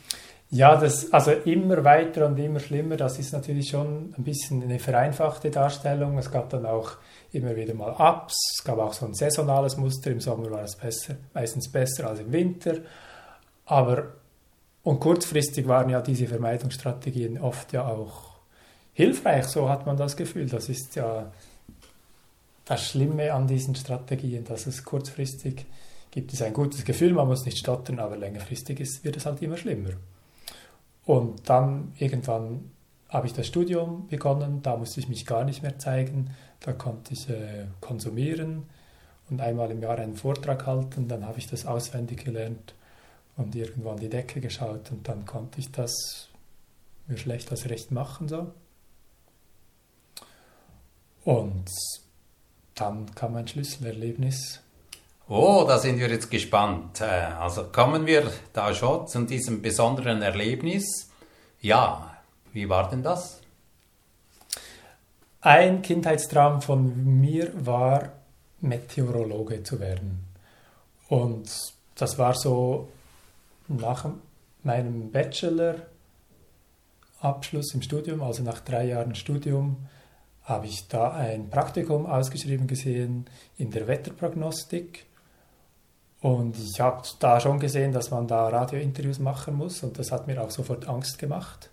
Ja, 0.52 0.76
das, 0.76 1.12
also 1.12 1.32
immer 1.32 1.84
weiter 1.84 2.28
und 2.28 2.38
immer 2.38 2.60
schlimmer, 2.60 2.96
das 2.96 3.18
ist 3.18 3.34
natürlich 3.34 3.70
schon 3.70 4.14
ein 4.18 4.24
bisschen 4.24 4.62
eine 4.62 4.80
vereinfachte 4.80 5.50
Darstellung. 5.50 6.18
Es 6.18 6.32
gab 6.32 6.50
dann 6.50 6.66
auch 6.68 6.94
immer 7.32 7.56
wieder 7.56 7.74
mal 7.74 7.92
Ups, 7.92 8.36
es 8.58 8.64
gab 8.64 8.78
auch 8.78 8.94
so 8.94 9.06
ein 9.08 9.14
saisonales 9.14 9.78
Muster, 9.78 10.12
im 10.12 10.20
Sommer 10.20 10.50
war 10.52 10.64
es 10.64 10.76
besser, 10.76 11.16
meistens 11.34 11.72
besser 11.72 12.08
als 12.08 12.20
im 12.20 12.32
Winter. 12.32 12.78
Aber 13.66 14.14
und 14.84 15.00
kurzfristig 15.00 15.68
waren 15.68 15.90
ja 15.90 16.02
diese 16.02 16.28
Vermeidungsstrategien 16.28 17.40
oft 17.40 17.74
ja 17.74 17.88
auch 17.88 18.30
hilfreich, 18.94 19.46
so 19.46 19.70
hat 19.70 19.86
man 19.86 19.98
das 19.98 20.16
Gefühl. 20.16 20.48
Das 20.48 20.70
ist 20.70 20.96
ja 20.96 21.32
das 22.66 22.88
Schlimme 22.88 23.34
an 23.34 23.48
diesen 23.48 23.76
Strategien, 23.76 24.46
dass 24.46 24.68
es 24.68 24.84
kurzfristig 24.84 25.66
gibt 26.12 26.34
es 26.34 26.42
ein 26.42 26.54
gutes 26.54 26.84
Gefühl, 26.86 27.14
man 27.14 27.28
muss 27.28 27.46
nicht 27.46 27.58
stottern, 27.58 28.00
aber 28.00 28.18
längerfristig 28.18 28.80
ist, 28.80 29.04
wird 29.04 29.18
es 29.18 29.26
halt 29.26 29.42
immer 29.42 29.58
schlimmer. 29.58 29.92
Und 31.06 31.50
dann 31.50 31.94
irgendwann 31.98 32.72
habe 33.10 33.28
ich 33.28 33.34
das 33.34 33.48
Studium 33.48 34.08
begonnen, 34.08 34.62
da 34.62 34.78
musste 34.78 35.00
ich 35.00 35.10
mich 35.10 35.26
gar 35.26 35.44
nicht 35.44 35.64
mehr 35.64 35.80
zeigen, 35.80 36.30
da 36.60 36.74
konnte 36.74 37.14
ich 37.14 37.30
äh, 37.30 37.66
konsumieren 37.82 38.64
und 39.30 39.42
einmal 39.42 39.72
im 39.72 39.82
Jahr 39.82 39.98
einen 39.98 40.16
Vortrag 40.16 40.68
halten, 40.68 41.08
dann 41.08 41.26
habe 41.26 41.40
ich 41.40 41.48
das 41.48 41.66
auswendig 41.66 42.24
gelernt 42.24 42.76
und 43.38 43.56
irgendwann 43.56 43.98
die 43.98 44.10
Decke 44.10 44.42
geschaut 44.42 44.92
und 44.92 45.08
dann 45.08 45.26
konnte 45.26 45.60
ich 45.60 45.72
das 45.72 46.30
mir 47.08 47.18
schlecht 47.18 47.52
als 47.52 47.70
recht 47.70 47.92
machen 47.92 48.28
so. 48.28 48.52
Und 51.24 51.70
dann 52.76 53.14
kam 53.16 53.36
ein 53.36 53.48
Schlüsselerlebnis 53.48 54.62
Oh, 55.32 55.64
da 55.68 55.78
sind 55.78 56.00
wir 56.00 56.10
jetzt 56.10 56.32
gespannt. 56.32 57.02
Äh, 57.02 57.04
also 57.04 57.66
kommen 57.66 58.08
wir 58.08 58.32
da 58.52 58.74
schon 58.74 59.08
zu 59.08 59.26
diesem 59.26 59.62
besonderen 59.62 60.24
Erlebnis. 60.24 61.12
Ja, 61.62 62.18
wie 62.52 62.68
war 62.68 62.90
denn 62.90 63.04
das? 63.04 63.40
Ein 65.42 65.84
Kindheitstraum 65.84 66.64
von 66.64 67.22
mir 67.22 67.52
war, 67.54 68.12
Meteorologe 68.62 69.62
zu 69.62 69.80
werden. 69.80 70.26
Und 71.10 71.48
das 71.94 72.18
war 72.18 72.34
so 72.34 72.90
nach 73.68 74.10
meinem 74.64 75.12
Bachelor-Abschluss 75.12 77.76
im 77.76 77.84
Studium, 77.84 78.24
also 78.24 78.42
nach 78.42 78.62
drei 78.62 78.86
Jahren 78.86 79.14
Studium, 79.14 79.78
habe 80.42 80.66
ich 80.66 80.88
da 80.88 81.12
ein 81.12 81.52
Praktikum 81.52 82.08
ausgeschrieben 82.08 82.66
gesehen 82.66 83.28
in 83.60 83.70
der 83.70 83.88
Wetterprognostik. 83.88 85.06
Und 86.22 86.58
ich 86.58 86.80
habe 86.82 87.02
da 87.20 87.40
schon 87.40 87.60
gesehen, 87.60 87.94
dass 87.94 88.12
man 88.12 88.28
da 88.28 88.50
Radiointerviews 88.50 89.20
machen 89.20 89.56
muss 89.56 89.84
und 89.84 89.98
das 89.98 90.12
hat 90.12 90.28
mir 90.28 90.42
auch 90.42 90.52
sofort 90.52 90.88
Angst 90.88 91.18
gemacht. 91.18 91.70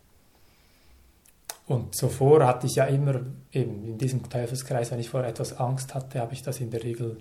Und 1.66 1.96
zuvor 1.96 2.46
hatte 2.46 2.68
ich 2.68 2.76
ja 2.76 2.84
immer 2.84 3.22
eben 3.50 3.84
in 3.84 3.98
diesem 3.98 4.28
Teufelskreis, 4.28 4.92
wenn 4.92 5.00
ich 5.00 5.10
vor 5.10 5.24
etwas 5.24 5.58
Angst 5.58 5.94
hatte, 5.94 6.20
habe 6.20 6.32
ich 6.32 6.42
das 6.42 6.60
in 6.60 6.70
der 6.70 6.84
Regel, 6.84 7.18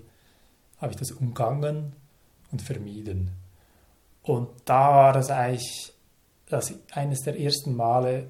habe 0.80 0.92
ich 0.92 0.98
das 0.98 1.10
umgangen 1.10 1.94
und 2.52 2.62
vermieden. 2.62 3.32
Und 4.22 4.48
da 4.64 4.90
war 4.90 5.12
das 5.12 5.30
eigentlich 5.30 5.92
das 6.48 6.74
eines 6.92 7.22
der 7.22 7.40
ersten 7.40 7.74
Male, 7.74 8.28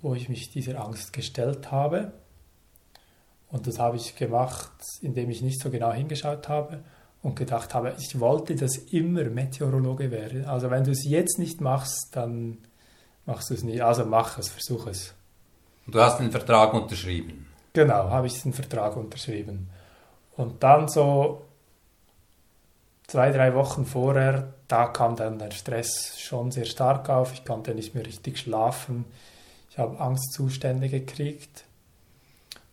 wo 0.00 0.14
ich 0.14 0.28
mich 0.28 0.50
dieser 0.50 0.78
Angst 0.84 1.14
gestellt 1.14 1.70
habe. 1.70 2.12
Und 3.48 3.66
das 3.66 3.78
habe 3.78 3.96
ich 3.96 4.14
gemacht, 4.16 4.72
indem 5.00 5.30
ich 5.30 5.40
nicht 5.40 5.62
so 5.62 5.70
genau 5.70 5.92
hingeschaut 5.92 6.50
habe 6.50 6.84
und 7.24 7.36
gedacht 7.36 7.72
habe, 7.72 7.96
ich 7.98 8.20
wollte, 8.20 8.54
dass 8.54 8.76
immer 8.76 9.24
Meteorologe 9.24 10.10
wäre. 10.10 10.46
Also 10.46 10.70
wenn 10.70 10.84
du 10.84 10.90
es 10.90 11.04
jetzt 11.08 11.38
nicht 11.38 11.58
machst, 11.58 12.10
dann 12.12 12.58
machst 13.24 13.48
du 13.48 13.54
es 13.54 13.64
nie. 13.64 13.80
Also 13.80 14.04
mach 14.04 14.36
es, 14.36 14.50
versuch 14.50 14.86
es. 14.88 15.14
Du 15.86 15.98
hast 15.98 16.20
den 16.20 16.30
Vertrag 16.30 16.74
unterschrieben. 16.74 17.46
Genau, 17.72 18.10
habe 18.10 18.26
ich 18.26 18.42
den 18.42 18.52
Vertrag 18.52 18.94
unterschrieben. 18.98 19.70
Und 20.36 20.62
dann 20.62 20.86
so 20.86 21.46
zwei, 23.06 23.30
drei 23.30 23.54
Wochen 23.54 23.86
vorher, 23.86 24.52
da 24.68 24.88
kam 24.88 25.16
dann 25.16 25.38
der 25.38 25.50
Stress 25.50 26.20
schon 26.20 26.50
sehr 26.50 26.66
stark 26.66 27.08
auf. 27.08 27.32
Ich 27.32 27.46
konnte 27.46 27.74
nicht 27.74 27.94
mehr 27.94 28.04
richtig 28.04 28.38
schlafen. 28.38 29.06
Ich 29.70 29.78
habe 29.78 29.98
Angstzustände 29.98 30.90
gekriegt. 30.90 31.64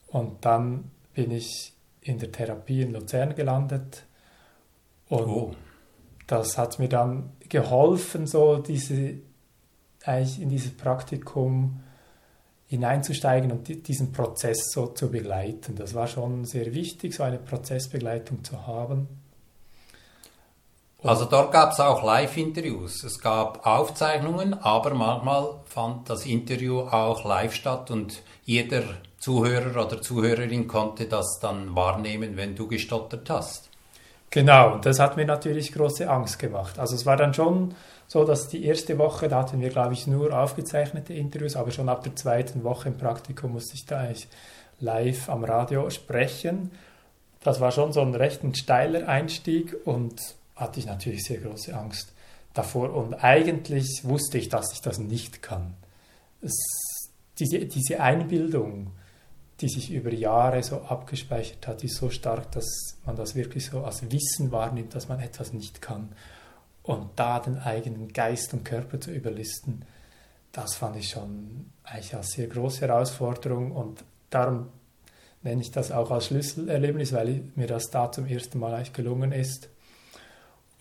Und 0.08 0.44
dann 0.44 0.92
bin 1.14 1.32
ich 1.32 1.72
in 2.02 2.20
der 2.20 2.34
Therapie 2.34 2.82
in 2.82 2.92
Luzern 2.92 3.34
gelandet 3.34 4.04
und 5.12 5.28
oh. 5.28 5.52
das 6.26 6.58
hat 6.58 6.80
mir 6.80 6.88
dann 6.88 7.34
geholfen, 7.50 8.26
so 8.28 8.58
diese, 8.60 9.16
eigentlich 10.06 10.42
in 10.42 10.48
dieses 10.48 10.76
Praktikum 10.76 11.82
hineinzusteigen 12.68 13.52
und 13.52 13.88
diesen 13.88 14.14
Prozess 14.14 14.72
so 14.72 14.88
zu 14.88 15.12
begleiten. 15.12 15.76
Das 15.76 15.94
war 15.94 16.08
schon 16.08 16.46
sehr 16.46 16.74
wichtig, 16.74 17.14
so 17.14 17.24
eine 17.24 17.40
Prozessbegleitung 17.40 18.46
zu 18.46 18.66
haben. 18.66 19.10
Und 21.00 21.10
also 21.10 21.26
dort 21.26 21.52
gab 21.52 21.74
es 21.74 21.82
auch 21.82 22.04
Live-Interviews. 22.04 23.04
Es 23.04 23.20
gab 23.20 23.68
Aufzeichnungen, 23.68 24.54
aber 24.54 24.94
manchmal 24.94 25.60
fand 25.66 26.10
das 26.10 26.26
Interview 26.26 26.80
auch 26.80 27.26
live 27.26 27.54
statt 27.54 27.92
und 27.92 28.22
jeder 28.46 28.84
Zuhörer 29.20 29.86
oder 29.86 30.02
Zuhörerin 30.02 30.68
konnte 30.68 31.08
das 31.08 31.40
dann 31.42 31.76
wahrnehmen, 31.76 32.38
wenn 32.38 32.56
du 32.56 32.70
gestottert 32.70 33.30
hast. 33.30 33.71
Genau, 34.32 34.74
und 34.74 34.86
das 34.86 35.00
hat 35.00 35.18
mir 35.18 35.26
natürlich 35.26 35.74
große 35.74 36.10
Angst 36.10 36.40
gemacht. 36.40 36.80
Also 36.80 36.96
es 36.96 37.06
war 37.06 37.18
dann 37.18 37.34
schon 37.34 37.76
so, 38.08 38.24
dass 38.24 38.48
die 38.48 38.64
erste 38.66 38.98
Woche, 38.98 39.28
da 39.28 39.40
hatten 39.40 39.60
wir, 39.60 39.70
glaube 39.70 39.94
ich, 39.94 40.08
nur 40.08 40.38
aufgezeichnete 40.38 41.14
Interviews, 41.14 41.58
aber 41.58 41.72
schon 41.72 41.90
ab 41.90 42.04
der 42.04 42.16
zweiten 42.16 42.64
Woche 42.64 42.90
im 42.90 42.98
Praktikum 42.98 43.52
musste 43.52 43.76
ich 43.76 43.86
da 43.86 44.00
eigentlich 44.00 44.30
live 44.80 45.30
am 45.30 45.44
Radio 45.44 45.90
sprechen. 45.90 46.72
Das 47.44 47.60
war 47.60 47.72
schon 47.72 47.92
so 47.92 48.02
ein 48.02 48.16
recht 48.16 48.44
ein 48.44 48.56
steiler 48.56 49.08
Einstieg 49.10 49.76
und 49.86 50.16
hatte 50.56 50.80
ich 50.80 50.86
natürlich 50.86 51.26
sehr 51.26 51.40
große 51.40 51.76
Angst 51.76 52.14
davor. 52.54 52.94
Und 52.94 53.16
eigentlich 53.16 54.02
wusste 54.04 54.38
ich, 54.38 54.48
dass 54.48 54.72
ich 54.72 54.82
das 54.82 54.98
nicht 54.98 55.42
kann. 55.42 55.74
Es, 56.42 56.56
diese, 57.38 57.60
diese 57.66 58.00
Einbildung, 58.00 58.92
die 59.62 59.70
sich 59.70 59.92
über 59.92 60.12
Jahre 60.12 60.64
so 60.64 60.82
abgespeichert 60.82 61.68
hat, 61.68 61.84
ist 61.84 61.98
so 61.98 62.10
stark, 62.10 62.52
dass 62.52 62.98
man 63.06 63.16
das 63.16 63.36
wirklich 63.36 63.68
so 63.68 63.84
als 63.84 64.12
Wissen 64.12 64.52
wahrnimmt, 64.52 64.96
dass 64.96 65.08
man 65.08 65.20
etwas 65.20 65.54
nicht 65.54 65.82
kann. 65.82 66.10
Und 66.84 67.10
da 67.16 67.40
den 67.40 67.60
eigenen 67.60 68.12
Geist 68.12 68.54
und 68.54 68.66
Körper 68.66 69.00
zu 69.00 69.12
überlisten, 69.12 69.86
das 70.52 70.76
fand 70.76 70.96
ich 70.98 71.10
schon 71.10 71.72
eigentlich 71.84 72.16
als 72.16 72.32
sehr 72.32 72.48
große 72.48 72.82
Herausforderung 72.82 73.72
und 73.72 74.04
darum 74.30 74.68
nenne 75.44 75.62
ich 75.62 75.72
das 75.72 75.92
auch 75.92 76.12
als 76.12 76.28
Schlüsselerlebnis, 76.28 77.14
weil 77.14 77.44
mir 77.56 77.68
das 77.68 77.90
da 77.90 78.12
zum 78.12 78.26
ersten 78.26 78.60
Mal 78.60 78.74
eigentlich 78.74 78.94
gelungen 78.94 79.32
ist. 79.32 79.70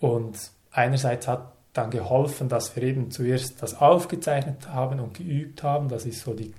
Und 0.00 0.38
einerseits 0.72 1.28
hat 1.28 1.52
dann 1.72 1.90
geholfen, 1.90 2.48
dass 2.48 2.74
wir 2.74 2.82
eben 2.82 3.10
zuerst 3.10 3.62
das 3.62 3.80
aufgezeichnet 3.80 4.68
haben 4.68 5.00
und 5.00 5.14
geübt 5.14 5.62
haben. 5.62 5.88
Das 5.88 6.04
ist 6.04 6.22
so 6.22 6.34
die 6.34 6.52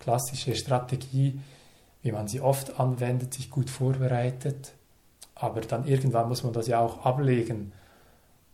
klassische 0.00 0.54
Strategie, 0.54 1.40
wie 2.06 2.12
man 2.12 2.28
sie 2.28 2.40
oft 2.40 2.78
anwendet, 2.78 3.34
sich 3.34 3.50
gut 3.50 3.68
vorbereitet. 3.68 4.74
Aber 5.34 5.60
dann 5.60 5.86
irgendwann 5.86 6.28
muss 6.28 6.44
man 6.44 6.52
das 6.52 6.68
ja 6.68 6.78
auch 6.78 7.04
ablegen. 7.04 7.72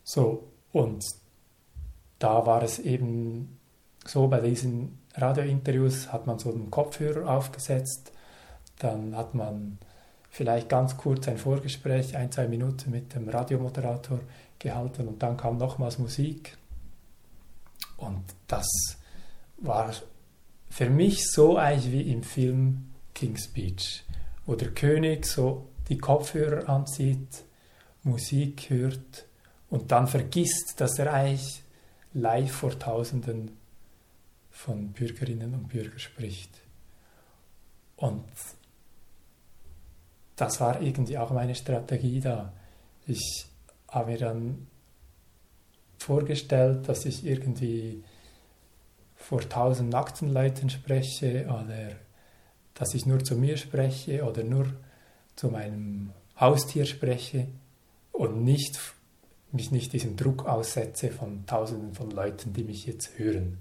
So, 0.02 0.48
und 0.72 1.04
da 2.18 2.46
war 2.46 2.62
es 2.62 2.78
eben 2.78 3.58
so 4.06 4.26
bei 4.26 4.40
diesen 4.40 4.98
Radiointerviews 5.14 6.10
hat 6.12 6.26
man 6.26 6.38
so 6.38 6.50
einen 6.50 6.70
Kopfhörer 6.70 7.28
aufgesetzt, 7.28 8.12
dann 8.78 9.14
hat 9.14 9.34
man 9.34 9.78
vielleicht 10.30 10.70
ganz 10.70 10.96
kurz 10.96 11.28
ein 11.28 11.36
Vorgespräch, 11.36 12.16
ein, 12.16 12.32
zwei 12.32 12.48
Minuten 12.48 12.90
mit 12.90 13.14
dem 13.14 13.28
Radiomoderator 13.28 14.20
gehalten 14.58 15.08
und 15.08 15.22
dann 15.22 15.36
kam 15.36 15.58
nochmals 15.58 15.98
Musik. 15.98 16.56
Und 17.98 18.24
das 18.46 18.66
war 19.58 19.92
für 20.70 20.88
mich 20.88 21.30
so 21.30 21.58
eigentlich 21.58 21.92
wie 21.92 22.10
im 22.10 22.22
Film 22.22 22.91
King's 23.14 23.44
Speech, 23.44 24.04
wo 24.46 24.54
der 24.54 24.72
König 24.72 25.26
so 25.26 25.68
die 25.88 25.98
Kopfhörer 25.98 26.68
anzieht, 26.68 27.44
Musik 28.02 28.70
hört 28.70 29.26
und 29.70 29.92
dann 29.92 30.06
vergisst, 30.06 30.74
dass 30.80 30.98
er 30.98 31.12
eigentlich 31.12 31.62
live 32.14 32.52
vor 32.52 32.78
Tausenden 32.78 33.56
von 34.50 34.92
Bürgerinnen 34.92 35.54
und 35.54 35.68
Bürgern 35.68 35.98
spricht. 35.98 36.50
Und 37.96 38.24
das 40.36 40.60
war 40.60 40.80
irgendwie 40.82 41.18
auch 41.18 41.30
meine 41.30 41.54
Strategie 41.54 42.20
da. 42.20 42.52
Ich 43.06 43.46
habe 43.88 44.12
mir 44.12 44.18
dann 44.18 44.66
vorgestellt, 45.98 46.88
dass 46.88 47.04
ich 47.04 47.24
irgendwie 47.24 48.02
vor 49.14 49.40
tausend 49.48 49.90
nackten 49.90 50.32
Leuten 50.32 50.68
spreche 50.68 51.46
oder 51.46 51.92
dass 52.74 52.94
ich 52.94 53.06
nur 53.06 53.22
zu 53.22 53.36
mir 53.36 53.56
spreche 53.56 54.24
oder 54.24 54.44
nur 54.44 54.66
zu 55.36 55.48
meinem 55.48 56.10
Haustier 56.38 56.86
spreche 56.86 57.48
und 58.12 58.44
nicht, 58.44 58.78
mich 59.52 59.70
nicht 59.70 59.92
diesem 59.92 60.16
Druck 60.16 60.46
aussetze 60.46 61.10
von 61.10 61.46
tausenden 61.46 61.94
von 61.94 62.10
Leuten, 62.10 62.52
die 62.52 62.64
mich 62.64 62.86
jetzt 62.86 63.18
hören. 63.18 63.58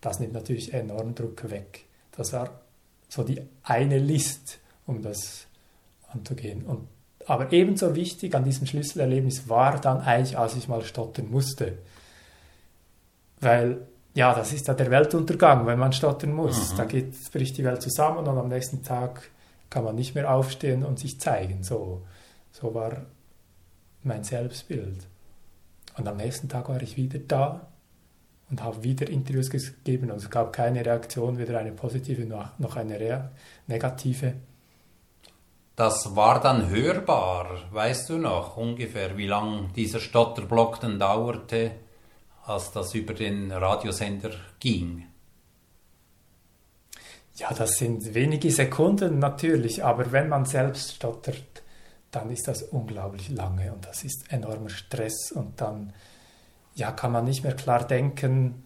Das 0.00 0.20
nimmt 0.20 0.32
natürlich 0.32 0.72
enorm 0.72 1.14
Druck 1.14 1.50
weg. 1.50 1.84
Das 2.12 2.32
war 2.32 2.60
so 3.08 3.24
die 3.24 3.40
eine 3.62 3.98
List, 3.98 4.58
um 4.86 5.02
das 5.02 5.46
anzugehen. 6.08 6.64
Und, 6.64 6.88
aber 7.26 7.52
ebenso 7.52 7.94
wichtig 7.94 8.34
an 8.34 8.44
diesem 8.44 8.66
Schlüsselerlebnis 8.66 9.48
war 9.48 9.80
dann 9.80 10.00
eigentlich, 10.00 10.38
als 10.38 10.56
ich 10.56 10.68
mal 10.68 10.82
stottern 10.82 11.30
musste. 11.30 11.78
Weil, 13.40 13.86
ja, 14.14 14.34
das 14.34 14.52
ist 14.52 14.66
ja 14.68 14.74
der 14.74 14.90
Weltuntergang, 14.90 15.66
wenn 15.66 15.78
man 15.78 15.92
stottern 15.92 16.32
muss. 16.32 16.72
Mhm. 16.72 16.76
Da 16.76 16.84
geht, 16.84 17.32
bricht 17.32 17.56
die 17.56 17.64
Welt 17.64 17.82
zusammen 17.82 18.26
und 18.26 18.38
am 18.38 18.48
nächsten 18.48 18.82
Tag 18.82 19.30
kann 19.70 19.84
man 19.84 19.94
nicht 19.94 20.14
mehr 20.14 20.32
aufstehen 20.32 20.84
und 20.84 20.98
sich 20.98 21.20
zeigen. 21.20 21.62
So, 21.62 22.02
so 22.52 22.74
war 22.74 23.06
mein 24.02 24.24
Selbstbild. 24.24 25.06
Und 25.96 26.08
am 26.08 26.16
nächsten 26.16 26.48
Tag 26.48 26.68
war 26.68 26.80
ich 26.82 26.96
wieder 26.96 27.18
da 27.18 27.68
und 28.50 28.62
habe 28.62 28.82
wieder 28.82 29.08
Interviews 29.08 29.50
gegeben 29.50 30.10
und 30.10 30.18
es 30.18 30.30
gab 30.30 30.52
keine 30.52 30.84
Reaktion, 30.84 31.38
weder 31.38 31.58
eine 31.58 31.72
positive 31.72 32.24
noch 32.24 32.76
eine 32.76 33.30
negative. 33.66 34.34
Das 35.76 36.16
war 36.16 36.40
dann 36.40 36.70
hörbar, 36.70 37.50
weißt 37.70 38.10
du 38.10 38.18
noch 38.18 38.56
ungefähr, 38.56 39.16
wie 39.16 39.28
lang 39.28 39.72
dieser 39.74 40.00
Stotterblock 40.00 40.80
dann 40.80 40.98
dauerte, 40.98 41.72
als 42.48 42.72
das 42.72 42.94
über 42.94 43.14
den 43.14 43.52
Radiosender 43.52 44.30
ging? 44.60 45.06
Ja, 47.36 47.52
das 47.54 47.76
sind 47.76 48.14
wenige 48.14 48.50
Sekunden 48.50 49.18
natürlich, 49.18 49.84
aber 49.84 50.10
wenn 50.10 50.28
man 50.28 50.44
selbst 50.44 50.96
stottert, 50.96 51.62
dann 52.10 52.30
ist 52.30 52.48
das 52.48 52.62
unglaublich 52.62 53.28
lange 53.28 53.72
und 53.72 53.86
das 53.86 54.02
ist 54.02 54.32
enormer 54.32 54.70
Stress 54.70 55.30
und 55.30 55.60
dann 55.60 55.92
ja, 56.74 56.90
kann 56.92 57.12
man 57.12 57.24
nicht 57.24 57.44
mehr 57.44 57.54
klar 57.54 57.86
denken. 57.86 58.64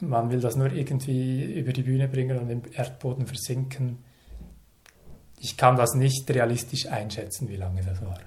Man 0.00 0.30
will 0.30 0.40
das 0.40 0.56
nur 0.56 0.72
irgendwie 0.72 1.44
über 1.44 1.72
die 1.72 1.82
Bühne 1.82 2.08
bringen 2.08 2.38
und 2.38 2.50
im 2.50 2.62
Erdboden 2.74 3.26
versinken 3.26 3.98
ich 5.38 5.56
kann 5.56 5.76
das 5.76 5.94
nicht 5.94 6.28
realistisch 6.30 6.86
einschätzen, 6.86 7.48
wie 7.48 7.56
lange 7.56 7.82
das 7.82 8.02
war. 8.02 8.18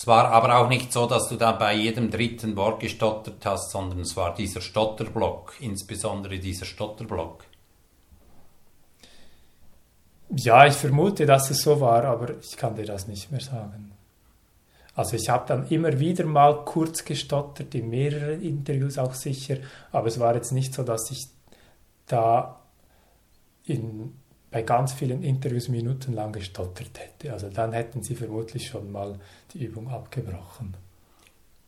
Es 0.00 0.06
war 0.06 0.26
aber 0.26 0.58
auch 0.58 0.68
nicht 0.68 0.92
so, 0.92 1.06
dass 1.06 1.28
du 1.28 1.34
da 1.34 1.50
bei 1.50 1.74
jedem 1.74 2.08
dritten 2.08 2.54
Wort 2.54 2.78
gestottert 2.78 3.44
hast, 3.44 3.72
sondern 3.72 3.98
es 3.98 4.16
war 4.16 4.32
dieser 4.32 4.60
Stotterblock, 4.60 5.54
insbesondere 5.58 6.38
dieser 6.38 6.66
Stotterblock. 6.66 7.42
Ja, 10.30 10.68
ich 10.68 10.74
vermute, 10.74 11.26
dass 11.26 11.50
es 11.50 11.62
so 11.62 11.80
war, 11.80 12.04
aber 12.04 12.38
ich 12.38 12.56
kann 12.56 12.76
dir 12.76 12.86
das 12.86 13.08
nicht 13.08 13.32
mehr 13.32 13.40
sagen. 13.40 13.90
Also 14.94 15.16
ich 15.16 15.28
habe 15.30 15.48
dann 15.48 15.66
immer 15.66 15.98
wieder 15.98 16.26
mal 16.26 16.64
kurz 16.64 17.04
gestottert, 17.04 17.74
in 17.74 17.90
mehreren 17.90 18.40
Interviews 18.40 18.98
auch 18.98 19.14
sicher, 19.14 19.56
aber 19.90 20.06
es 20.06 20.20
war 20.20 20.32
jetzt 20.36 20.52
nicht 20.52 20.74
so, 20.74 20.84
dass 20.84 21.10
ich 21.10 21.26
da 22.06 22.60
in 23.64 24.14
bei 24.50 24.62
ganz 24.62 24.92
vielen 24.92 25.22
Interviews 25.22 25.68
minutenlang 25.68 26.32
gestottert 26.32 26.98
hätte. 26.98 27.32
Also 27.32 27.50
dann 27.50 27.72
hätten 27.72 28.02
sie 28.02 28.14
vermutlich 28.14 28.68
schon 28.68 28.90
mal 28.90 29.18
die 29.52 29.64
Übung 29.64 29.88
abgebrochen. 29.88 30.76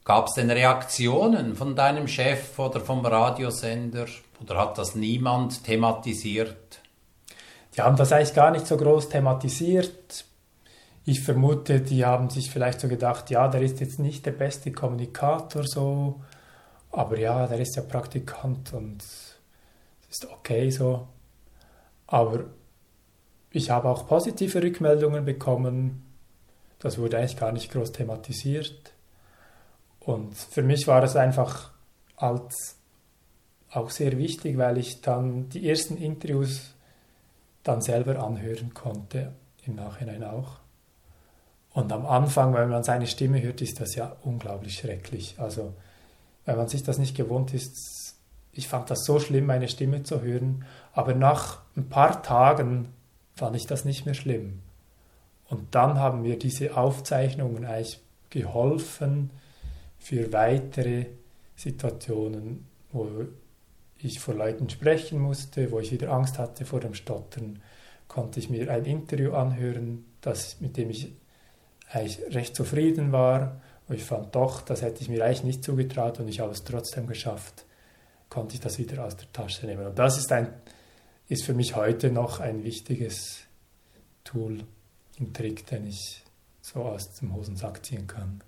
Gab 0.04 0.28
es 0.28 0.34
denn 0.34 0.50
Reaktionen 0.50 1.54
von 1.54 1.76
deinem 1.76 2.08
Chef 2.08 2.58
oder 2.58 2.80
vom 2.80 3.04
Radiosender 3.04 4.06
oder 4.40 4.56
hat 4.58 4.78
das 4.78 4.94
niemand 4.94 5.62
thematisiert? 5.64 6.80
Die 7.76 7.82
haben 7.82 7.96
das 7.96 8.12
eigentlich 8.12 8.34
gar 8.34 8.50
nicht 8.50 8.66
so 8.66 8.76
groß 8.76 9.10
thematisiert. 9.10 10.24
Ich 11.04 11.20
vermute, 11.20 11.80
die 11.80 12.04
haben 12.04 12.30
sich 12.30 12.50
vielleicht 12.50 12.80
so 12.80 12.88
gedacht, 12.88 13.30
ja, 13.30 13.48
der 13.48 13.62
ist 13.62 13.80
jetzt 13.80 13.98
nicht 13.98 14.24
der 14.26 14.32
beste 14.32 14.72
Kommunikator 14.72 15.64
so, 15.66 16.20
aber 16.90 17.18
ja, 17.18 17.46
der 17.46 17.60
ist 17.60 17.76
ja 17.76 17.82
Praktikant 17.82 18.72
und 18.72 19.02
ist 20.10 20.26
okay 20.30 20.70
so. 20.70 21.06
Aber 22.06 22.44
ich 23.52 23.70
habe 23.70 23.88
auch 23.88 24.06
positive 24.06 24.62
Rückmeldungen 24.62 25.24
bekommen. 25.24 26.02
Das 26.78 26.98
wurde 26.98 27.18
eigentlich 27.18 27.36
gar 27.36 27.52
nicht 27.52 27.70
groß 27.72 27.92
thematisiert. 27.92 28.92
Und 29.98 30.34
für 30.34 30.62
mich 30.62 30.86
war 30.86 31.02
es 31.02 31.16
einfach 31.16 31.70
als 32.16 32.76
auch 33.70 33.90
sehr 33.90 34.16
wichtig, 34.18 34.56
weil 34.58 34.78
ich 34.78 35.00
dann 35.00 35.48
die 35.48 35.68
ersten 35.68 35.96
Interviews 35.96 36.74
dann 37.62 37.82
selber 37.82 38.22
anhören 38.24 38.72
konnte, 38.72 39.32
im 39.66 39.74
Nachhinein 39.74 40.24
auch. 40.24 40.58
Und 41.72 41.92
am 41.92 42.06
Anfang, 42.06 42.54
wenn 42.54 42.68
man 42.68 42.82
seine 42.82 43.06
Stimme 43.06 43.40
hört, 43.42 43.60
ist 43.60 43.80
das 43.80 43.94
ja 43.94 44.16
unglaublich 44.22 44.78
schrecklich. 44.78 45.36
Also, 45.38 45.74
wenn 46.44 46.56
man 46.56 46.68
sich 46.68 46.82
das 46.82 46.98
nicht 46.98 47.16
gewohnt 47.16 47.54
ist, 47.54 48.16
ich 48.52 48.66
fand 48.66 48.90
das 48.90 49.04
so 49.04 49.20
schlimm, 49.20 49.46
meine 49.46 49.68
Stimme 49.68 50.02
zu 50.02 50.22
hören. 50.22 50.64
Aber 50.92 51.14
nach 51.14 51.60
ein 51.76 51.88
paar 51.88 52.22
Tagen 52.22 52.88
fand 53.34 53.56
ich 53.56 53.66
das 53.66 53.84
nicht 53.84 54.06
mehr 54.06 54.14
schlimm. 54.14 54.60
Und 55.48 55.74
dann 55.74 55.98
haben 55.98 56.22
mir 56.22 56.38
diese 56.38 56.76
Aufzeichnungen 56.76 57.64
eigentlich 57.64 58.00
geholfen 58.30 59.30
für 59.98 60.32
weitere 60.32 61.06
Situationen, 61.56 62.66
wo 62.92 63.08
ich 63.98 64.20
vor 64.20 64.34
Leuten 64.34 64.70
sprechen 64.70 65.18
musste, 65.18 65.70
wo 65.72 65.80
ich 65.80 65.92
wieder 65.92 66.12
Angst 66.12 66.38
hatte 66.38 66.64
vor 66.64 66.80
dem 66.80 66.94
Stottern, 66.94 67.60
konnte 68.08 68.40
ich 68.40 68.48
mir 68.48 68.70
ein 68.70 68.84
Interview 68.84 69.32
anhören, 69.32 70.04
das, 70.20 70.60
mit 70.60 70.76
dem 70.76 70.90
ich 70.90 71.12
eigentlich 71.90 72.20
recht 72.34 72.56
zufrieden 72.56 73.12
war. 73.12 73.60
Und 73.88 73.96
ich 73.96 74.04
fand 74.04 74.34
doch, 74.34 74.62
das 74.62 74.82
hätte 74.82 75.02
ich 75.02 75.08
mir 75.08 75.24
eigentlich 75.24 75.44
nicht 75.44 75.64
zugetraut 75.64 76.20
und 76.20 76.28
ich 76.28 76.40
habe 76.40 76.52
es 76.52 76.64
trotzdem 76.64 77.06
geschafft, 77.06 77.64
konnte 78.28 78.54
ich 78.54 78.60
das 78.60 78.78
wieder 78.78 79.04
aus 79.04 79.16
der 79.16 79.30
Tasche 79.32 79.66
nehmen. 79.66 79.86
Und 79.86 79.98
das 79.98 80.16
ist 80.16 80.30
ein 80.32 80.48
ist 81.30 81.44
für 81.44 81.54
mich 81.54 81.76
heute 81.76 82.10
noch 82.10 82.40
ein 82.40 82.64
wichtiges 82.64 83.38
Tool, 84.24 84.64
ein 85.18 85.32
Trick, 85.32 85.64
den 85.66 85.86
ich 85.86 86.24
so 86.60 86.82
aus 86.82 87.14
dem 87.14 87.34
Hosensack 87.34 87.86
ziehen 87.86 88.08
kann. 88.08 88.42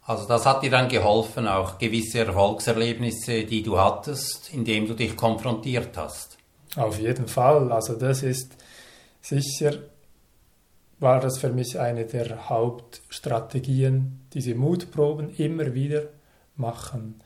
Also 0.00 0.26
das 0.26 0.46
hat 0.46 0.62
dir 0.62 0.70
dann 0.70 0.88
geholfen, 0.88 1.46
auch 1.46 1.78
gewisse 1.78 2.20
Erfolgserlebnisse, 2.20 3.44
die 3.44 3.62
du 3.62 3.78
hattest, 3.78 4.52
indem 4.54 4.86
du 4.88 4.94
dich 4.94 5.14
konfrontiert 5.14 5.96
hast. 5.96 6.38
Auf 6.74 6.98
jeden 6.98 7.28
Fall. 7.28 7.70
Also 7.70 7.94
das 7.94 8.22
ist 8.22 8.56
sicher, 9.20 9.74
war 10.98 11.20
das 11.20 11.38
für 11.38 11.50
mich 11.50 11.78
eine 11.78 12.06
der 12.06 12.48
Hauptstrategien, 12.48 14.26
diese 14.32 14.54
Mutproben 14.54 15.34
immer 15.36 15.74
wieder 15.74 16.08
machen 16.56 17.20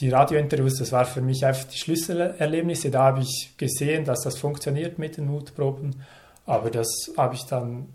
die 0.00 0.10
Radiointerviews, 0.10 0.78
das 0.78 0.92
war 0.92 1.04
für 1.04 1.20
mich 1.20 1.44
einfach 1.44 1.64
die 1.64 1.78
Schlüsselerlebnisse. 1.78 2.90
Da 2.90 3.04
habe 3.04 3.20
ich 3.20 3.54
gesehen, 3.56 4.04
dass 4.04 4.22
das 4.22 4.38
funktioniert 4.38 4.98
mit 4.98 5.16
den 5.16 5.26
Mutproben, 5.26 6.02
aber 6.46 6.70
das 6.70 7.12
habe 7.16 7.34
ich 7.34 7.44
dann 7.44 7.88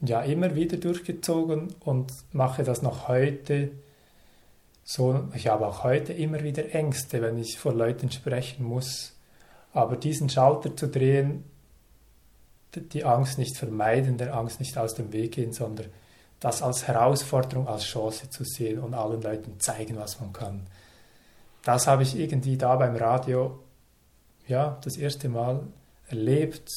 ja 0.00 0.22
immer 0.22 0.54
wieder 0.54 0.76
durchgezogen 0.76 1.74
und 1.80 2.12
mache 2.32 2.64
das 2.64 2.82
noch 2.82 3.08
heute 3.08 3.70
so. 4.84 5.24
Ich 5.34 5.48
habe 5.48 5.66
auch 5.66 5.84
heute 5.84 6.12
immer 6.12 6.42
wieder 6.42 6.74
Ängste, 6.74 7.22
wenn 7.22 7.38
ich 7.38 7.58
vor 7.58 7.72
Leuten 7.72 8.10
sprechen 8.10 8.64
muss. 8.64 9.14
Aber 9.72 9.96
diesen 9.96 10.28
Schalter 10.28 10.76
zu 10.76 10.88
drehen, 10.88 11.44
die 12.74 13.04
Angst 13.04 13.38
nicht 13.38 13.56
vermeiden, 13.56 14.18
der 14.18 14.34
Angst 14.34 14.60
nicht 14.60 14.76
aus 14.76 14.94
dem 14.94 15.12
Weg 15.12 15.32
gehen, 15.32 15.52
sondern 15.52 15.86
das 16.40 16.62
als 16.62 16.86
Herausforderung, 16.86 17.66
als 17.66 17.84
Chance 17.84 18.28
zu 18.28 18.44
sehen 18.44 18.78
und 18.78 18.92
allen 18.92 19.22
Leuten 19.22 19.58
zeigen, 19.58 19.96
was 19.96 20.20
man 20.20 20.34
kann 20.34 20.66
das 21.66 21.88
habe 21.88 22.04
ich 22.04 22.16
irgendwie 22.16 22.56
da 22.56 22.76
beim 22.76 22.94
Radio 22.94 23.58
ja 24.46 24.78
das 24.84 24.96
erste 24.96 25.28
Mal 25.28 25.66
erlebt 26.06 26.70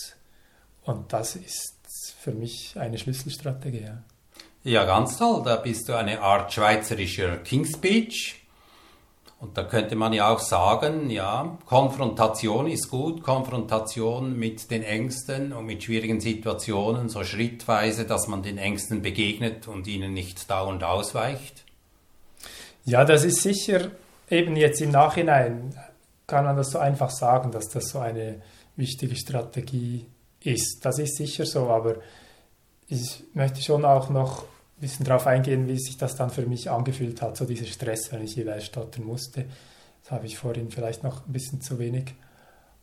und 0.83 1.13
das 1.13 1.35
ist 1.35 1.75
für 2.19 2.31
mich 2.31 2.73
eine 2.75 2.97
Schlüsselstrategie. 2.97 3.83
Ja. 3.83 4.03
ja, 4.63 4.85
ganz 4.85 5.17
toll. 5.19 5.43
Da 5.45 5.57
bist 5.57 5.87
du 5.87 5.93
eine 5.95 6.21
Art 6.21 6.51
schweizerischer 6.51 7.37
King's 7.37 7.73
Speech. 7.73 8.35
Und 9.39 9.57
da 9.57 9.63
könnte 9.63 9.95
man 9.95 10.11
ja 10.11 10.33
auch 10.33 10.39
sagen, 10.39 11.11
ja, 11.11 11.57
Konfrontation 11.65 12.67
ist 12.67 12.89
gut, 12.89 13.21
Konfrontation 13.21 14.37
mit 14.37 14.69
den 14.71 14.83
Ängsten 14.83 15.53
und 15.53 15.65
mit 15.65 15.83
schwierigen 15.83 16.19
Situationen, 16.19 17.07
so 17.07 17.23
schrittweise, 17.23 18.05
dass 18.05 18.27
man 18.27 18.41
den 18.41 18.57
Ängsten 18.57 19.01
begegnet 19.01 19.67
und 19.67 19.87
ihnen 19.87 20.13
nicht 20.13 20.49
dauernd 20.49 20.83
ausweicht. 20.83 21.63
Ja, 22.85 23.05
das 23.05 23.23
ist 23.23 23.43
sicher 23.43 23.91
eben 24.29 24.55
jetzt 24.55 24.81
im 24.81 24.91
Nachhinein, 24.91 25.75
kann 26.27 26.45
man 26.45 26.55
das 26.55 26.71
so 26.71 26.79
einfach 26.79 27.09
sagen, 27.09 27.51
dass 27.51 27.69
das 27.69 27.89
so 27.89 27.99
eine 27.99 28.41
wichtige 28.75 29.15
Strategie 29.15 30.05
ist. 30.43 30.85
Das 30.85 30.99
ist 30.99 31.17
sicher 31.17 31.45
so, 31.45 31.69
aber 31.69 31.95
ich 32.87 33.23
möchte 33.33 33.61
schon 33.61 33.85
auch 33.85 34.09
noch 34.09 34.43
ein 34.43 34.81
bisschen 34.81 35.05
darauf 35.05 35.27
eingehen, 35.27 35.67
wie 35.67 35.77
sich 35.77 35.97
das 35.97 36.15
dann 36.15 36.29
für 36.29 36.45
mich 36.45 36.69
angefühlt 36.69 37.21
hat, 37.21 37.37
so 37.37 37.45
dieser 37.45 37.65
Stress, 37.65 38.11
wenn 38.11 38.23
ich 38.23 38.35
jeweils 38.35 38.65
stottern 38.65 39.05
musste. 39.05 39.45
Das 40.03 40.11
habe 40.11 40.25
ich 40.25 40.37
vorhin 40.37 40.71
vielleicht 40.71 41.03
noch 41.03 41.25
ein 41.25 41.33
bisschen 41.33 41.61
zu 41.61 41.77
wenig 41.79 42.15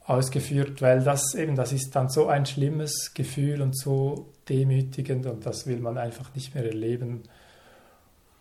ausgeführt, 0.05 0.83
weil 0.83 1.03
das 1.03 1.35
eben, 1.35 1.57
das 1.57 1.73
ist 1.73 1.97
dann 1.97 2.09
so 2.09 2.29
ein 2.29 2.47
schlimmes 2.47 3.13
Gefühl 3.15 3.61
und 3.61 3.77
so 3.77 4.33
demütigend 4.49 5.27
und 5.27 5.45
das 5.45 5.67
will 5.67 5.81
man 5.81 5.99
einfach 5.99 6.33
nicht 6.35 6.55
mehr 6.55 6.65
erleben. 6.65 7.25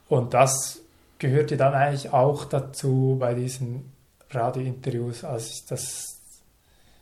Und 0.07 0.35
das 0.35 0.84
gehörte 1.19 1.57
dann 1.57 1.73
eigentlich 1.73 2.11
auch 2.11 2.45
dazu 2.45 3.17
bei 3.19 3.33
diesen 3.33 3.91
Radiointerviews, 4.29 5.23
als 5.23 5.51
ich 5.51 5.65
das, 5.65 6.19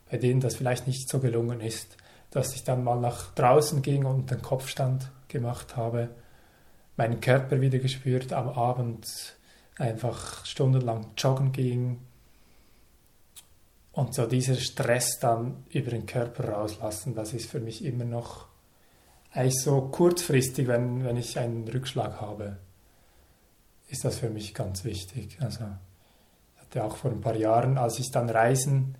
bei 0.09 0.17
denen 0.17 0.39
das 0.39 0.55
vielleicht 0.55 0.87
nicht 0.87 1.09
so 1.09 1.19
gelungen 1.19 1.61
ist, 1.61 1.97
dass 2.31 2.53
ich 2.53 2.63
dann 2.63 2.83
mal 2.83 2.99
nach 2.99 3.33
draußen 3.33 3.81
ging 3.81 4.05
und 4.05 4.31
den 4.31 4.41
Kopfstand 4.41 5.09
gemacht 5.27 5.75
habe 5.75 6.09
meinen 6.95 7.21
Körper 7.21 7.61
wieder 7.61 7.79
gespürt, 7.79 8.33
am 8.33 8.49
Abend 8.49 9.35
einfach 9.77 10.45
stundenlang 10.45 11.07
joggen 11.17 11.51
ging 11.51 11.99
und 13.91 14.13
so 14.13 14.25
dieser 14.25 14.55
Stress 14.55 15.19
dann 15.19 15.65
über 15.71 15.91
den 15.91 16.05
Körper 16.05 16.49
rauslassen, 16.49 17.15
das 17.15 17.33
ist 17.33 17.49
für 17.49 17.59
mich 17.59 17.83
immer 17.83 18.05
noch 18.05 18.47
eigentlich 19.31 19.61
so 19.61 19.81
kurzfristig, 19.81 20.67
wenn, 20.67 21.03
wenn 21.03 21.17
ich 21.17 21.39
einen 21.39 21.67
Rückschlag 21.67 22.21
habe, 22.21 22.57
ist 23.93 24.03
das 24.03 24.17
für 24.17 24.29
mich 24.29 24.53
ganz 24.53 24.83
wichtig. 24.83 25.37
Also 25.39 25.65
hatte 26.59 26.83
auch 26.83 26.97
vor 26.97 27.11
ein 27.11 27.21
paar 27.21 27.35
Jahren, 27.35 27.77
als 27.77 27.99
ich 27.99 28.11
dann 28.11 28.29
reisen 28.29 28.95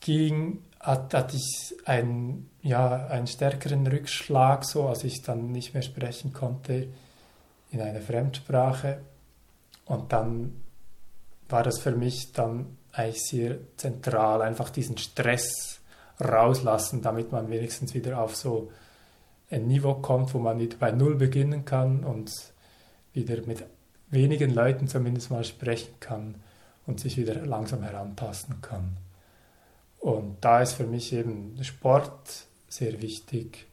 ging, 0.00 0.62
hat, 0.78 1.12
hatte 1.12 1.36
ich 1.36 1.74
einen, 1.84 2.50
ja, 2.62 3.06
einen 3.08 3.26
stärkeren 3.26 3.86
Rückschlag, 3.86 4.64
so 4.64 4.88
als 4.88 5.02
ich 5.02 5.22
dann 5.22 5.50
nicht 5.50 5.74
mehr 5.74 5.82
sprechen 5.82 6.32
konnte 6.32 6.88
in 7.70 7.80
einer 7.80 8.00
Fremdsprache. 8.00 9.00
Und 9.86 10.12
dann 10.12 10.62
war 11.48 11.64
das 11.64 11.80
für 11.80 11.92
mich 11.92 12.32
dann 12.32 12.78
eigentlich 12.92 13.24
sehr 13.24 13.58
zentral, 13.76 14.40
einfach 14.42 14.70
diesen 14.70 14.98
Stress 14.98 15.80
rauslassen, 16.20 17.02
damit 17.02 17.32
man 17.32 17.50
wenigstens 17.50 17.92
wieder 17.92 18.20
auf 18.20 18.36
so 18.36 18.70
ein 19.50 19.66
Niveau 19.66 19.94
kommt, 19.94 20.32
wo 20.32 20.38
man 20.38 20.60
wieder 20.60 20.76
bei 20.76 20.92
Null 20.92 21.16
beginnen 21.16 21.64
kann 21.64 22.04
und 22.04 22.30
wieder 23.14 23.46
mit 23.46 23.64
wenigen 24.10 24.52
Leuten 24.52 24.88
zumindest 24.88 25.30
mal 25.30 25.44
sprechen 25.44 25.94
kann 26.00 26.34
und 26.86 27.00
sich 27.00 27.16
wieder 27.16 27.46
langsam 27.46 27.82
herantasten 27.82 28.60
kann. 28.60 28.96
Und 30.00 30.36
da 30.42 30.60
ist 30.60 30.74
für 30.74 30.86
mich 30.86 31.12
eben 31.12 31.58
Sport 31.64 32.46
sehr 32.68 33.00
wichtig, 33.00 33.66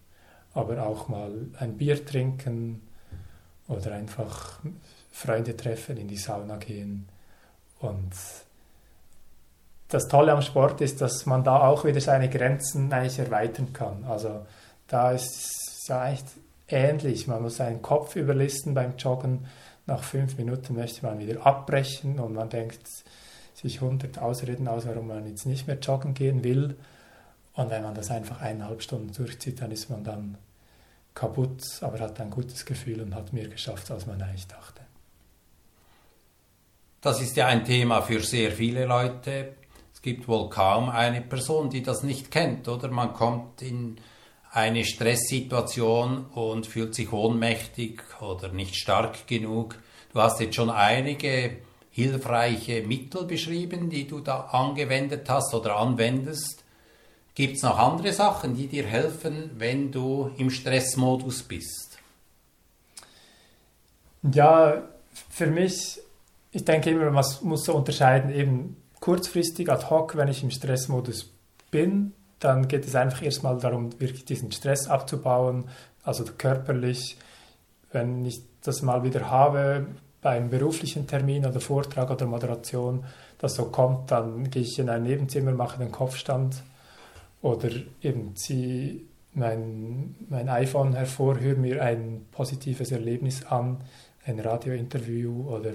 aber 0.53 0.85
auch 0.85 1.09
mal 1.09 1.31
ein 1.59 1.77
Bier 1.77 2.05
trinken 2.05 2.81
oder 3.67 3.93
einfach 3.93 4.59
Freunde 5.11 5.57
treffen, 5.57 5.97
in 5.97 6.07
die 6.07 6.17
Sauna 6.17 6.55
gehen. 6.57 7.07
Und 7.79 8.11
das 9.89 10.07
Tolle 10.07 10.31
am 10.31 10.41
Sport 10.41 10.79
ist, 10.81 11.01
dass 11.01 11.25
man 11.25 11.43
da 11.43 11.67
auch 11.67 11.83
wieder 11.83 11.99
seine 11.99 12.29
Grenzen 12.29 12.93
eigentlich 12.93 13.19
erweitern 13.19 13.73
kann. 13.73 14.05
Also 14.05 14.45
da 14.87 15.11
ist 15.11 15.87
ja 15.87 16.11
echt 16.11 16.25
ähnlich. 16.71 17.27
Man 17.27 17.41
muss 17.41 17.57
seinen 17.57 17.81
Kopf 17.81 18.15
überlisten 18.15 18.73
beim 18.73 18.95
Joggen. 18.97 19.47
Nach 19.85 20.03
fünf 20.03 20.37
Minuten 20.37 20.75
möchte 20.75 21.05
man 21.05 21.19
wieder 21.19 21.45
abbrechen 21.45 22.19
und 22.19 22.33
man 22.33 22.49
denkt, 22.49 22.87
sich 23.53 23.81
100 23.81 24.19
Ausreden 24.19 24.67
aus, 24.67 24.85
warum 24.85 25.07
man 25.07 25.27
jetzt 25.27 25.45
nicht 25.45 25.67
mehr 25.67 25.77
joggen 25.77 26.13
gehen 26.13 26.43
will. 26.43 26.75
Und 27.53 27.69
wenn 27.69 27.83
man 27.83 27.95
das 27.95 28.09
einfach 28.09 28.41
eineinhalb 28.41 28.81
Stunden 28.81 29.11
durchzieht, 29.13 29.61
dann 29.61 29.71
ist 29.71 29.89
man 29.89 30.03
dann 30.03 30.37
kaputt, 31.13 31.61
aber 31.81 31.99
hat 31.99 32.19
ein 32.19 32.29
gutes 32.29 32.65
Gefühl 32.65 33.01
und 33.01 33.13
hat 33.13 33.33
mehr 33.33 33.47
geschafft, 33.47 33.91
als 33.91 34.05
man 34.05 34.21
eigentlich 34.21 34.47
dachte. 34.47 34.81
Das 37.01 37.21
ist 37.21 37.35
ja 37.35 37.47
ein 37.47 37.65
Thema 37.65 38.01
für 38.01 38.21
sehr 38.21 38.51
viele 38.51 38.85
Leute. 38.85 39.53
Es 39.93 40.01
gibt 40.01 40.27
wohl 40.27 40.49
kaum 40.49 40.89
eine 40.89 41.21
Person, 41.21 41.69
die 41.69 41.81
das 41.81 42.03
nicht 42.03 42.31
kennt, 42.31 42.67
oder? 42.67 42.89
Man 42.89 43.13
kommt 43.13 43.61
in 43.61 43.97
eine 44.51 44.83
Stresssituation 44.83 46.25
und 46.25 46.67
fühlt 46.67 46.93
sich 46.93 47.11
ohnmächtig 47.11 48.01
oder 48.19 48.49
nicht 48.49 48.75
stark 48.75 49.25
genug. 49.27 49.77
Du 50.13 50.21
hast 50.21 50.41
jetzt 50.41 50.55
schon 50.55 50.69
einige 50.69 51.57
hilfreiche 51.91 52.81
Mittel 52.83 53.23
beschrieben, 53.25 53.89
die 53.89 54.07
du 54.07 54.19
da 54.19 54.41
angewendet 54.51 55.29
hast 55.29 55.53
oder 55.53 55.77
anwendest. 55.77 56.63
Gibt 57.33 57.57
es 57.57 57.63
noch 57.63 57.77
andere 57.77 58.11
Sachen, 58.11 58.55
die 58.55 58.67
dir 58.67 58.85
helfen, 58.85 59.51
wenn 59.57 59.91
du 59.91 60.31
im 60.37 60.49
Stressmodus 60.49 61.43
bist? 61.43 61.97
Ja, 64.33 64.83
für 65.29 65.47
mich, 65.47 65.99
ich 66.51 66.65
denke 66.65 66.89
immer, 66.89 67.09
man 67.09 67.25
muss 67.41 67.63
so 67.63 67.73
unterscheiden, 67.73 68.33
eben 68.33 68.75
kurzfristig 68.99 69.69
ad 69.69 69.89
hoc, 69.89 70.17
wenn 70.17 70.27
ich 70.27 70.43
im 70.43 70.51
Stressmodus 70.51 71.31
bin, 71.71 72.13
dann 72.41 72.67
geht 72.67 72.85
es 72.85 72.95
einfach 72.95 73.21
erstmal 73.21 73.57
darum, 73.57 73.99
wirklich 73.99 74.25
diesen 74.25 74.51
Stress 74.51 74.87
abzubauen, 74.87 75.65
also 76.03 76.25
körperlich. 76.37 77.17
Wenn 77.91 78.25
ich 78.25 78.41
das 78.63 78.81
mal 78.81 79.03
wieder 79.03 79.29
habe, 79.29 79.87
beim 80.21 80.49
beruflichen 80.49 81.07
Termin 81.07 81.45
oder 81.45 81.59
Vortrag 81.59 82.09
oder 82.09 82.25
Moderation 82.25 83.05
das 83.37 83.55
so 83.55 83.65
kommt, 83.65 84.11
dann 84.11 84.49
gehe 84.49 84.61
ich 84.63 84.77
in 84.77 84.89
ein 84.89 85.03
Nebenzimmer, 85.03 85.51
mache 85.51 85.79
den 85.79 85.91
Kopfstand 85.91 86.63
oder 87.41 87.69
eben 88.01 88.35
ziehe 88.35 89.01
mein, 89.33 90.15
mein 90.29 90.49
iPhone 90.49 90.93
hervor, 90.93 91.39
höre 91.39 91.57
mir 91.57 91.81
ein 91.81 92.25
positives 92.31 92.91
Erlebnis 92.91 93.45
an, 93.45 93.77
ein 94.25 94.39
Radiointerview 94.39 95.47
oder 95.47 95.71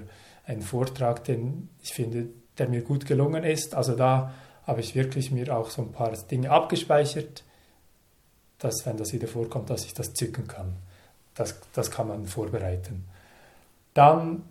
einen 0.47 0.63
Vortrag, 0.63 1.25
den 1.25 1.69
ich 1.83 1.93
finde, 1.93 2.29
der 2.59 2.69
mir 2.69 2.83
gut 2.83 3.07
gelungen 3.07 3.45
ist. 3.45 3.75
Also 3.75 3.97
da 3.97 4.33
habe 4.67 4.81
ich 4.81 4.95
wirklich 4.95 5.31
mir 5.31 5.57
auch 5.57 5.71
so 5.71 5.83
ein 5.83 5.93
paar 5.93 6.13
Dinge 6.13 6.51
abgespeichert, 6.51 7.45
dass 8.59 8.85
wenn 8.85 8.97
das 8.97 9.13
wieder 9.13 9.29
vorkommt, 9.29 9.71
dass 9.71 9.85
ich 9.85 9.95
das 9.95 10.13
zücken 10.13 10.49
kann. 10.49 10.77
Das, 11.35 11.61
das 11.73 11.91
kann 11.91 12.09
man 12.09 12.27
vorbereiten. 12.27 13.05
Dann 13.95 14.43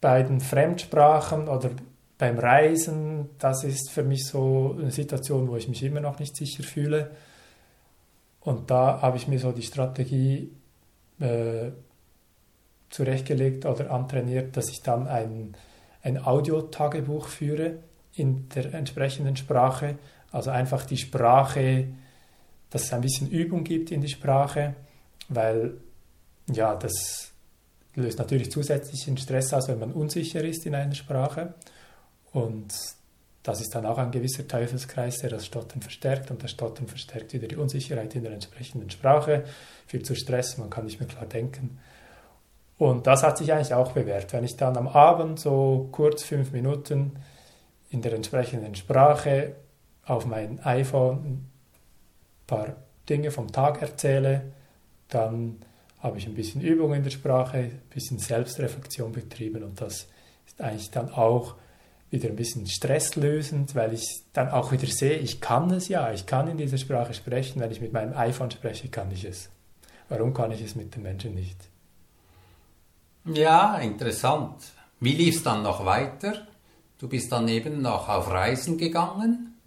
bei 0.00 0.22
den 0.22 0.40
Fremdsprachen 0.40 1.48
oder 1.48 1.70
beim 2.18 2.38
Reisen, 2.38 3.30
das 3.38 3.64
ist 3.64 3.90
für 3.90 4.02
mich 4.02 4.26
so 4.26 4.76
eine 4.78 4.90
Situation, 4.90 5.48
wo 5.48 5.56
ich 5.56 5.68
mich 5.68 5.82
immer 5.82 6.00
noch 6.00 6.18
nicht 6.18 6.36
sicher 6.36 6.62
fühle. 6.62 7.10
Und 8.40 8.70
da 8.70 9.02
habe 9.02 9.16
ich 9.16 9.26
mir 9.26 9.38
so 9.38 9.52
die 9.52 9.62
Strategie 9.62 10.52
äh, 11.18 11.70
zurechtgelegt 12.90 13.66
oder 13.66 13.90
antrainiert, 13.90 14.56
dass 14.56 14.68
ich 14.68 14.82
dann 14.82 15.08
ein, 15.08 15.56
ein 16.02 16.24
Audiotagebuch 16.24 17.26
führe 17.26 17.78
in 18.16 18.48
der 18.50 18.74
entsprechenden 18.74 19.36
Sprache. 19.36 19.98
Also 20.30 20.50
einfach 20.50 20.84
die 20.84 20.96
Sprache, 20.96 21.88
dass 22.70 22.84
es 22.84 22.92
ein 22.92 23.00
bisschen 23.00 23.30
Übung 23.30 23.64
gibt 23.64 23.90
in 23.90 24.00
die 24.00 24.08
Sprache, 24.08 24.74
weil 25.28 25.74
ja, 26.52 26.74
das 26.74 27.30
löst 27.94 28.18
natürlich 28.18 28.50
zusätzlichen 28.50 29.16
Stress 29.16 29.52
aus, 29.52 29.68
wenn 29.68 29.78
man 29.78 29.92
unsicher 29.92 30.42
ist 30.42 30.66
in 30.66 30.74
einer 30.74 30.94
Sprache. 30.94 31.54
Und 32.32 32.74
das 33.44 33.60
ist 33.60 33.74
dann 33.74 33.86
auch 33.86 33.98
ein 33.98 34.10
gewisser 34.10 34.48
Teufelskreis, 34.48 35.18
der 35.18 35.30
das 35.30 35.46
Stottern 35.46 35.82
verstärkt 35.82 36.30
und 36.30 36.42
das 36.42 36.50
Stottern 36.50 36.88
verstärkt 36.88 37.32
wieder 37.32 37.46
die 37.46 37.56
Unsicherheit 37.56 38.14
in 38.14 38.22
der 38.22 38.32
entsprechenden 38.32 38.90
Sprache, 38.90 39.44
führt 39.86 40.06
zu 40.06 40.14
Stress, 40.14 40.58
man 40.58 40.70
kann 40.70 40.86
nicht 40.86 40.98
mehr 40.98 41.08
klar 41.08 41.26
denken. 41.26 41.78
Und 42.76 43.06
das 43.06 43.22
hat 43.22 43.38
sich 43.38 43.52
eigentlich 43.52 43.74
auch 43.74 43.92
bewährt. 43.92 44.32
Wenn 44.32 44.44
ich 44.44 44.56
dann 44.56 44.76
am 44.76 44.88
Abend 44.88 45.38
so 45.38 45.88
kurz 45.92 46.24
fünf 46.24 46.52
Minuten 46.52 47.12
in 47.94 48.02
der 48.02 48.12
entsprechenden 48.12 48.74
Sprache 48.74 49.54
auf 50.04 50.26
mein 50.26 50.58
iPhone 50.64 51.18
ein 51.24 51.50
paar 52.46 52.76
Dinge 53.08 53.30
vom 53.30 53.52
Tag 53.52 53.80
erzähle, 53.80 54.52
dann 55.08 55.58
habe 56.00 56.18
ich 56.18 56.26
ein 56.26 56.34
bisschen 56.34 56.60
Übung 56.60 56.92
in 56.92 57.04
der 57.04 57.10
Sprache, 57.10 57.58
ein 57.58 57.82
bisschen 57.88 58.18
Selbstreflexion 58.18 59.12
betrieben 59.12 59.62
und 59.62 59.80
das 59.80 60.08
ist 60.44 60.60
eigentlich 60.60 60.90
dann 60.90 61.08
auch 61.10 61.54
wieder 62.10 62.28
ein 62.28 62.36
bisschen 62.36 62.66
stresslösend, 62.66 63.74
weil 63.76 63.94
ich 63.94 64.24
dann 64.32 64.48
auch 64.48 64.72
wieder 64.72 64.86
sehe, 64.86 65.16
ich 65.18 65.40
kann 65.40 65.70
es 65.70 65.88
ja, 65.88 66.12
ich 66.12 66.26
kann 66.26 66.48
in 66.48 66.58
dieser 66.58 66.78
Sprache 66.78 67.14
sprechen, 67.14 67.60
wenn 67.60 67.70
ich 67.70 67.80
mit 67.80 67.92
meinem 67.92 68.14
iPhone 68.16 68.50
spreche, 68.50 68.88
kann 68.88 69.10
ich 69.12 69.24
es. 69.24 69.50
Warum 70.08 70.34
kann 70.34 70.50
ich 70.50 70.62
es 70.62 70.74
mit 70.74 70.94
den 70.94 71.02
Menschen 71.04 71.34
nicht? 71.34 71.56
Ja, 73.24 73.78
interessant. 73.78 74.56
Wie 75.00 75.12
lief 75.12 75.36
es 75.36 75.42
dann 75.44 75.62
noch 75.62 75.86
weiter? 75.86 76.46
Du 77.04 77.10
bist 77.10 77.30
dann 77.30 77.46
eben 77.48 77.82
noch 77.82 78.08
auf 78.08 78.30
Reisen 78.30 78.78
gegangen? 78.78 79.58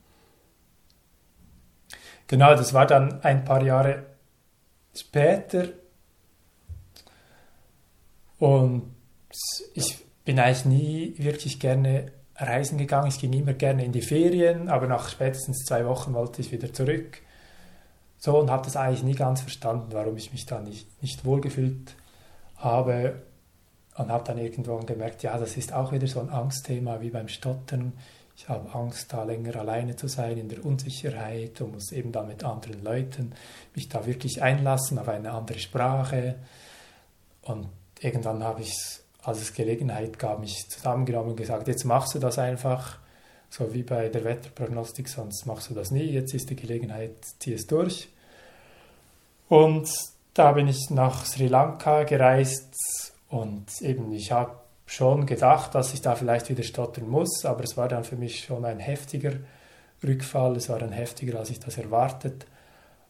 Genau, 2.26 2.56
das 2.56 2.73
war 2.73 2.88
dann 2.88 3.21
ein 3.21 3.45
paar 3.45 3.62
Jahre 3.62 4.08
später. 4.95 5.67
Und 8.39 8.91
ich 9.76 10.04
bin 10.26 10.39
eigentlich 10.39 10.65
nie 10.65 11.13
wirklich 11.19 11.60
gerne 11.60 12.12
reisen 12.38 12.80
gegangen. 12.80 13.10
Ich 13.10 13.19
ging 13.19 13.34
immer 13.34 13.54
gerne 13.54 13.86
in 13.86 13.91
die 13.91 14.02
Ferien, 14.02 14.67
aber 14.67 14.88
nach 14.88 15.08
spätestens 15.08 15.63
zwei 15.63 15.86
Wochen 15.86 16.15
wollte 16.15 16.41
ich 16.41 16.52
wieder 16.52 16.73
zurück. 16.73 17.21
So 18.17 18.39
und 18.39 18.50
habe 18.50 18.65
das 18.65 18.76
eigentlich 18.76 19.04
nie 19.04 19.13
ganz 19.13 19.41
verstanden, 19.41 19.89
warum 19.91 20.17
ich 20.17 20.32
mich 20.32 20.47
da 20.47 20.60
nicht, 20.60 21.04
nicht 21.04 21.23
wohlgefühlt 21.23 21.93
habe. 22.56 23.26
Und 23.97 24.12
habe 24.12 24.23
dann 24.23 24.38
irgendwann 24.38 24.86
gemerkt, 24.86 25.23
ja, 25.23 25.38
das 25.38 25.57
ist 25.57 25.73
auch 25.73 25.91
wieder 25.91 26.07
so 26.07 26.19
ein 26.19 26.29
Angstthema 26.29 27.01
wie 27.01 27.10
beim 27.10 27.27
Stottern. 27.27 27.93
Ich 28.36 28.47
habe 28.47 28.71
Angst, 28.73 29.12
da 29.12 29.23
länger 29.23 29.55
alleine 29.55 29.95
zu 29.95 30.07
sein 30.07 30.38
in 30.38 30.49
der 30.49 30.63
Unsicherheit 30.63 31.60
und 31.62 31.73
muss 31.73 31.91
eben 31.91 32.12
dann 32.12 32.27
mit 32.27 32.43
anderen 32.43 32.83
Leuten 32.83 33.33
mich 33.73 33.89
da 33.89 34.05
wirklich 34.05 34.43
einlassen 34.43 34.99
auf 34.99 35.07
eine 35.07 35.31
andere 35.31 35.57
Sprache. 35.57 36.36
Und 37.41 37.69
irgendwann 37.99 38.43
habe 38.43 38.62
ich 38.62 39.01
als 39.27 39.41
es 39.41 39.53
Gelegenheit 39.53 40.19
gab, 40.19 40.39
mich 40.39 40.69
zusammengenommen 40.69 41.31
und 41.31 41.36
gesagt, 41.36 41.67
jetzt 41.67 41.83
machst 41.83 42.15
du 42.15 42.19
das 42.19 42.39
einfach, 42.39 42.97
so 43.49 43.73
wie 43.73 43.83
bei 43.83 44.07
der 44.07 44.23
Wetterprognostik, 44.23 45.10
sonst 45.10 45.45
machst 45.45 45.69
du 45.69 45.73
das 45.73 45.91
nie, 45.91 46.05
jetzt 46.05 46.33
ist 46.33 46.49
die 46.49 46.55
Gelegenheit, 46.55 47.12
zieh 47.39 47.53
es 47.53 47.67
durch. 47.67 48.07
Und 49.49 49.89
da 50.33 50.53
bin 50.53 50.69
ich 50.69 50.89
nach 50.91 51.25
Sri 51.25 51.47
Lanka 51.47 52.03
gereist 52.03 53.13
und 53.29 53.81
eben 53.81 54.11
ich 54.11 54.31
habe 54.31 54.55
schon 54.85 55.25
gedacht, 55.25 55.75
dass 55.75 55.93
ich 55.93 56.01
da 56.01 56.15
vielleicht 56.15 56.49
wieder 56.49 56.63
stottern 56.63 57.09
muss, 57.09 57.43
aber 57.45 57.63
es 57.63 57.75
war 57.75 57.87
dann 57.89 58.03
für 58.03 58.15
mich 58.15 58.45
schon 58.45 58.63
ein 58.65 58.79
heftiger 58.79 59.33
Rückfall, 60.03 60.55
es 60.55 60.69
war 60.69 60.79
dann 60.79 60.91
heftiger, 60.91 61.39
als 61.39 61.49
ich 61.49 61.59
das 61.59 61.77
erwartet 61.77 62.45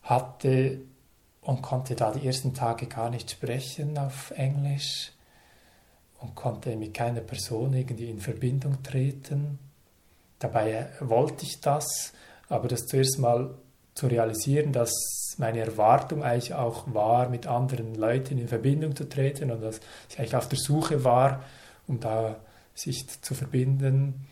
hatte 0.02 0.82
und 1.42 1.62
konnte 1.62 1.96
da 1.96 2.12
die 2.12 2.26
ersten 2.26 2.54
Tage 2.54 2.88
gar 2.88 3.10
nicht 3.10 3.30
sprechen 3.30 3.98
auf 3.98 4.32
Englisch 4.32 5.12
und 6.20 6.36
konnte 6.36 6.76
mit 6.76 6.94
keiner 6.94 7.22
Person 7.22 7.74
irgendwie 7.74 8.10
in 8.10 8.20
Verbindung 8.20 8.82
treten. 8.82 9.60
Dabei 10.40 10.88
wollte 11.00 11.46
ich 11.46 11.62
das, 11.62 12.14
aber 12.50 12.68
das 12.68 12.86
zuerst 12.86 13.20
mal 13.20 13.54
zu 13.98 14.08
realisieren, 14.08 14.72
dass 14.72 14.92
meine 15.38 15.60
Erwartung 15.60 16.24
eigentlich 16.24 16.54
auch 16.54 16.86
war, 16.94 17.30
mit 17.30 17.48
anderen 17.48 17.96
Leuten 17.96 18.38
in 18.38 18.48
Verbindung 18.48 18.96
zu 18.96 19.10
treten 19.10 19.52
und 19.52 19.62
dass 19.62 19.80
ich 20.10 20.20
eigentlich 20.20 20.36
auf 20.36 20.48
der 20.50 20.60
Suche 20.60 21.04
war, 21.04 21.44
um 21.88 22.00
da 22.00 22.38
sich 22.74 23.08
zu 23.22 23.34
verbinden. 23.34 24.28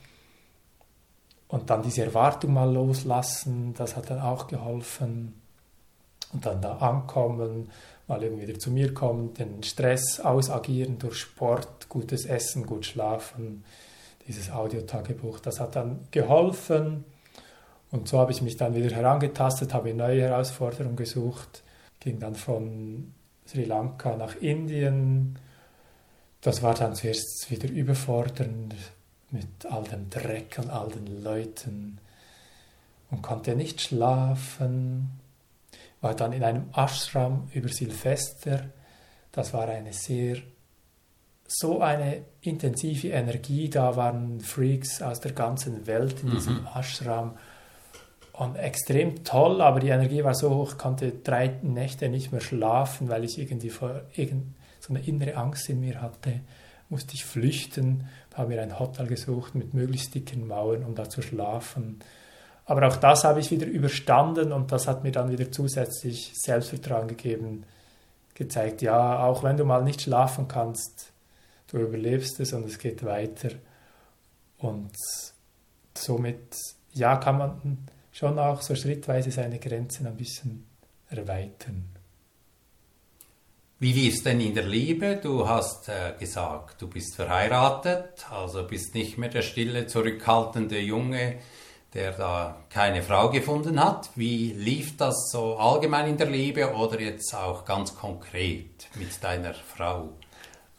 Und 1.47 1.69
dann 1.69 1.84
diese 1.84 2.04
Erwartung 2.04 2.54
mal 2.54 2.71
loslassen, 2.71 3.73
das 3.75 3.95
hat 3.95 4.10
dann 4.10 4.19
auch 4.19 4.47
geholfen. 4.47 5.34
Und 6.34 6.45
dann 6.45 6.62
da 6.62 6.78
ankommen 6.78 7.69
mal 8.08 8.23
eben 8.23 8.39
wieder 8.39 8.60
zu 8.60 8.71
mir 8.71 8.93
kommen, 8.93 9.34
den 9.34 9.63
Stress 9.63 10.19
ausagieren 10.19 10.99
durch 10.99 11.17
Sport, 11.17 11.89
gutes 11.89 12.25
Essen, 12.25 12.65
gut 12.65 12.86
schlafen, 12.86 13.63
dieses 14.28 14.51
Audiotagebuch, 14.51 15.39
das 15.39 15.60
hat 15.60 15.75
dann 15.75 16.08
geholfen. 16.12 17.04
Und 17.96 18.08
so 18.08 18.20
habe 18.20 18.32
ich 18.32 18.42
mich 18.42 18.58
dann 18.58 18.76
wieder 18.76 18.94
herangetastet, 18.94 19.74
habe 19.74 19.94
neue 19.94 20.22
Herausforderungen 20.22 20.96
gesucht, 20.96 21.64
ging 22.00 22.20
dann 22.20 22.36
von 22.36 23.14
Sri 23.48 23.64
Lanka 23.64 24.18
nach 24.18 24.36
Indien. 24.36 25.40
Das 26.42 26.62
war 26.62 26.74
dann 26.74 26.96
zuerst 26.96 27.50
wieder 27.50 27.70
überfordernd 27.70 28.76
mit 29.32 29.66
all 29.70 29.84
dem 29.84 30.10
Dreck 30.10 30.58
und 30.60 30.70
all 30.70 30.90
den 30.90 31.24
Leuten 31.24 32.00
und 33.12 33.22
konnte 33.22 33.56
nicht 33.56 33.82
schlafen 33.82 35.20
war 36.06 36.14
dann 36.14 36.34
in 36.34 36.44
einem 36.44 36.70
Ashram 36.72 37.50
über 37.52 37.68
Silvester. 37.68 38.66
Das 39.32 39.56
war 39.56 39.68
eine 39.68 39.92
sehr, 39.92 40.38
so 41.48 41.82
eine 41.82 42.22
intensive 42.42 43.08
Energie. 43.08 43.72
Da 43.72 43.96
waren 43.96 44.40
Freaks 44.40 45.02
aus 45.02 45.20
der 45.20 45.32
ganzen 45.32 45.88
Welt 45.88 46.22
in 46.22 46.30
diesem 46.30 46.62
mhm. 46.62 46.68
Ashram. 46.76 47.38
Und 48.38 48.58
extrem 48.58 49.24
toll, 49.24 49.62
aber 49.62 49.80
die 49.80 49.88
Energie 49.88 50.24
war 50.24 50.36
so 50.36 50.54
hoch, 50.54 50.74
ich 50.74 50.78
konnte 50.78 51.12
drei 51.12 51.58
Nächte 51.62 52.10
nicht 52.10 52.34
mehr 52.34 52.41
schlafen, 52.41 53.08
weil 53.08 53.24
ich 53.24 53.39
irgendwie 53.39 53.69
vor 53.69 54.02
irgend, 54.13 54.56
so 54.82 54.93
eine 54.93 55.06
innere 55.06 55.36
Angst 55.36 55.69
in 55.69 55.80
mir 55.80 56.02
hatte. 56.02 56.41
Musste 56.89 57.13
ich 57.13 57.24
flüchten, 57.24 58.10
habe 58.34 58.50
mir 58.50 58.62
ein 58.62 58.78
Hotel 58.78 59.08
gesucht 59.08 59.56
mit 59.56 59.74
möglichst 59.74 60.13
dicken 60.13 60.48
Mauern, 60.48 60.84
um 60.84 60.95
da 60.95 61.10
zu 61.10 61.21
schlafen. 61.21 62.00
Aber 62.65 62.88
auch 62.88 62.98
das 62.98 63.24
habe 63.24 63.39
ich 63.39 63.52
wieder 63.52 63.67
überstanden 63.67 64.52
und 64.52 64.71
das 64.71 64.88
hat 64.88 65.04
mir 65.04 65.12
dann 65.12 65.32
wieder 65.32 65.50
zusätzlich 65.52 66.34
Selbstvertrauen 66.36 67.08
gegeben, 67.08 67.63
gezeigt, 68.34 68.82
ja, 68.82 69.24
auch 69.24 69.43
wenn 69.43 69.56
du 69.56 69.63
mal 69.63 69.84
nicht 69.84 70.02
schlafen 70.02 70.50
kannst, 70.50 71.13
du 71.67 71.78
überlebst 71.78 72.39
es 72.41 72.52
und 72.52 72.65
es 72.65 72.80
geht 72.80 73.06
weiter. 73.06 73.52
Und 74.58 74.91
somit, 75.93 76.58
ja, 76.91 77.15
kann 77.15 77.38
man 77.38 77.88
schon 78.15 78.39
auch 78.39 78.62
so 78.62 78.75
schrittweise 78.75 79.30
seine 79.30 79.60
Grenzen 79.60 80.08
ein 80.08 80.15
bisschen 80.15 80.65
erweitern. 81.10 81.89
Wie 83.78 83.91
lief 83.91 84.15
es 84.15 84.23
denn 84.23 84.39
in 84.39 84.56
der 84.56 84.63
Liebe? 84.63 85.19
Du 85.21 85.47
hast 85.47 85.89
äh, 85.89 86.13
gesagt, 86.17 86.82
du 86.82 86.88
bist 86.88 87.15
verheiratet, 87.15 88.25
also 88.32 88.65
bist 88.65 88.95
nicht 88.95 89.17
mehr 89.17 89.28
der 89.28 89.41
stille, 89.41 89.86
zurückhaltende 89.88 90.80
Junge, 90.80 91.39
der 91.93 92.13
da 92.13 92.58
keine 92.69 93.04
Frau 93.04 93.30
gefunden 93.30 93.84
hat. 93.84 94.10
Wie 94.15 94.54
lief 94.54 94.95
das 94.95 95.30
so 95.30 95.58
allgemein 95.58 96.08
in 96.08 96.17
der 96.17 96.28
Liebe 96.28 96.73
oder 96.73 96.99
jetzt 97.01 97.36
auch 97.36 97.65
ganz 97.65 97.95
konkret 97.95 98.88
mit 98.95 99.21
deiner 99.21 99.54
Frau? 99.54 100.13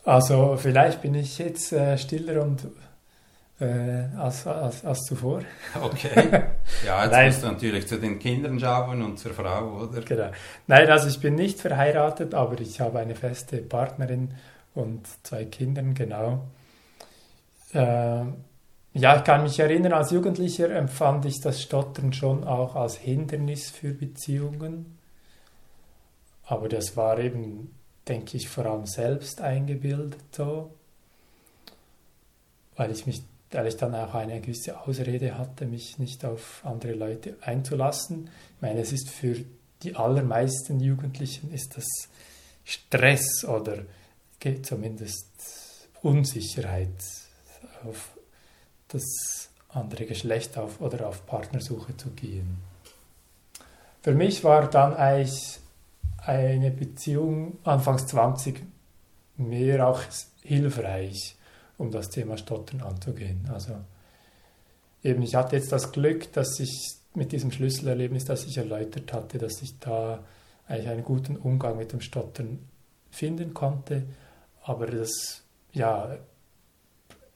Also 0.05 0.57
vielleicht 0.57 1.03
bin 1.03 1.15
ich 1.15 1.37
jetzt 1.37 1.73
äh, 1.73 1.99
stiller 1.99 2.43
und 2.43 2.67
äh, 3.61 4.17
als, 4.17 4.47
als, 4.47 4.85
als 4.85 5.05
zuvor. 5.05 5.43
Okay. 5.81 6.45
Ja, 6.85 7.05
jetzt 7.05 7.13
Nein. 7.13 7.27
musst 7.27 7.43
du 7.43 7.47
natürlich 7.47 7.87
zu 7.87 7.99
den 7.99 8.19
Kindern 8.19 8.59
schauen 8.59 9.01
und 9.01 9.19
zur 9.19 9.33
Frau, 9.33 9.85
oder? 9.85 10.01
Genau. 10.03 10.31
Nein, 10.67 10.91
also 10.91 11.09
ich 11.09 11.21
bin 11.21 11.37
nicht 11.37 11.61
verheiratet, 11.61 12.35
aber 12.35 12.61
ich 12.61 12.81
habe 12.81 12.99
eine 12.99 13.15
feste 13.15 13.59
Partnerin 13.59 14.35
und 14.75 15.07
zwei 15.23 15.45
Kinder, 15.45 15.83
genau. 15.83 16.49
Äh, 17.73 18.25
ja, 18.99 19.17
ich 19.17 19.25
kann 19.25 19.43
mich 19.43 19.59
erinnern, 19.59 19.93
als 19.93 20.11
Jugendlicher 20.11 20.71
empfand 20.71 21.27
ich 21.27 21.41
das 21.41 21.61
Stottern 21.61 22.13
schon 22.13 22.45
auch 22.45 22.75
als 22.77 22.97
Hindernis 22.97 23.71
für 23.71 23.93
Beziehungen. 23.93 24.99
Aber 26.47 26.69
das 26.69 26.97
war 26.97 27.19
eben, 27.19 27.75
denke 28.09 28.37
ich, 28.37 28.49
vor 28.49 28.65
allem 28.67 28.87
selbst 28.87 29.41
eingebildet 29.41 30.23
so, 30.33 30.71
weil 32.77 32.91
ich 32.91 33.07
mich, 33.07 33.23
weil 33.51 33.67
ich 33.69 33.77
dann 33.77 33.95
auch 33.95 34.15
eine 34.15 34.41
gewisse 34.41 34.81
Ausrede 34.81 35.39
hatte, 35.39 35.67
mich 35.67 35.99
nicht 35.99 36.25
auf 36.25 36.63
andere 36.65 36.93
Leute 36.93 37.37
einzulassen. 37.41 38.29
Ich 38.57 38.63
meine, 38.63 38.81
es 38.81 38.93
ist 38.93 39.09
für 39.09 39.37
die 39.83 39.95
allermeisten 39.95 40.81
Jugendlichen 40.81 41.53
ist 41.53 41.77
das 41.77 41.87
Stress 42.65 43.45
oder 43.45 43.85
zumindest 44.63 45.27
Unsicherheit 46.03 46.89
auf 47.85 48.17
das 48.89 49.51
andere 49.69 50.07
Geschlecht 50.07 50.57
auf 50.57 50.81
oder 50.81 51.09
auf 51.09 51.27
Partnersuche 51.27 51.97
zu 51.97 52.11
gehen. 52.11 52.59
Für 54.03 54.15
mich 54.15 54.45
war 54.45 54.71
dann 54.71 54.95
eigentlich 54.95 55.59
eine 56.19 56.71
Beziehung 56.71 57.59
anfangs 57.65 58.07
20 58.07 58.63
mehr 59.37 59.87
auch 59.89 60.01
hilfreich, 60.43 61.36
um 61.79 61.91
das 61.91 62.09
Thema 62.09 62.37
Stottern 62.37 62.81
anzugehen. 62.81 63.49
Also 63.53 63.73
eben, 65.03 65.23
ich 65.23 65.35
hatte 65.35 65.57
jetzt 65.57 65.73
das 65.73 65.93
Glück, 65.93 66.33
dass 66.33 66.59
ich 66.61 66.97
mit 67.15 67.33
diesem 67.33 67.51
Schlüsselerlebnis, 67.51 68.25
das 68.25 68.45
ich 68.45 68.59
erläutert 68.59 69.13
hatte, 69.13 69.39
dass 69.39 69.63
ich 69.63 69.79
da 69.79 70.25
eigentlich 70.67 70.89
einen 70.89 71.05
guten 71.05 71.37
Umgang 71.37 71.77
mit 71.77 71.93
dem 71.93 72.01
Stottern 72.01 72.59
finden 73.11 73.55
konnte. 73.55 74.05
Aber 74.63 74.87
das 74.87 75.43
ja, 75.73 76.17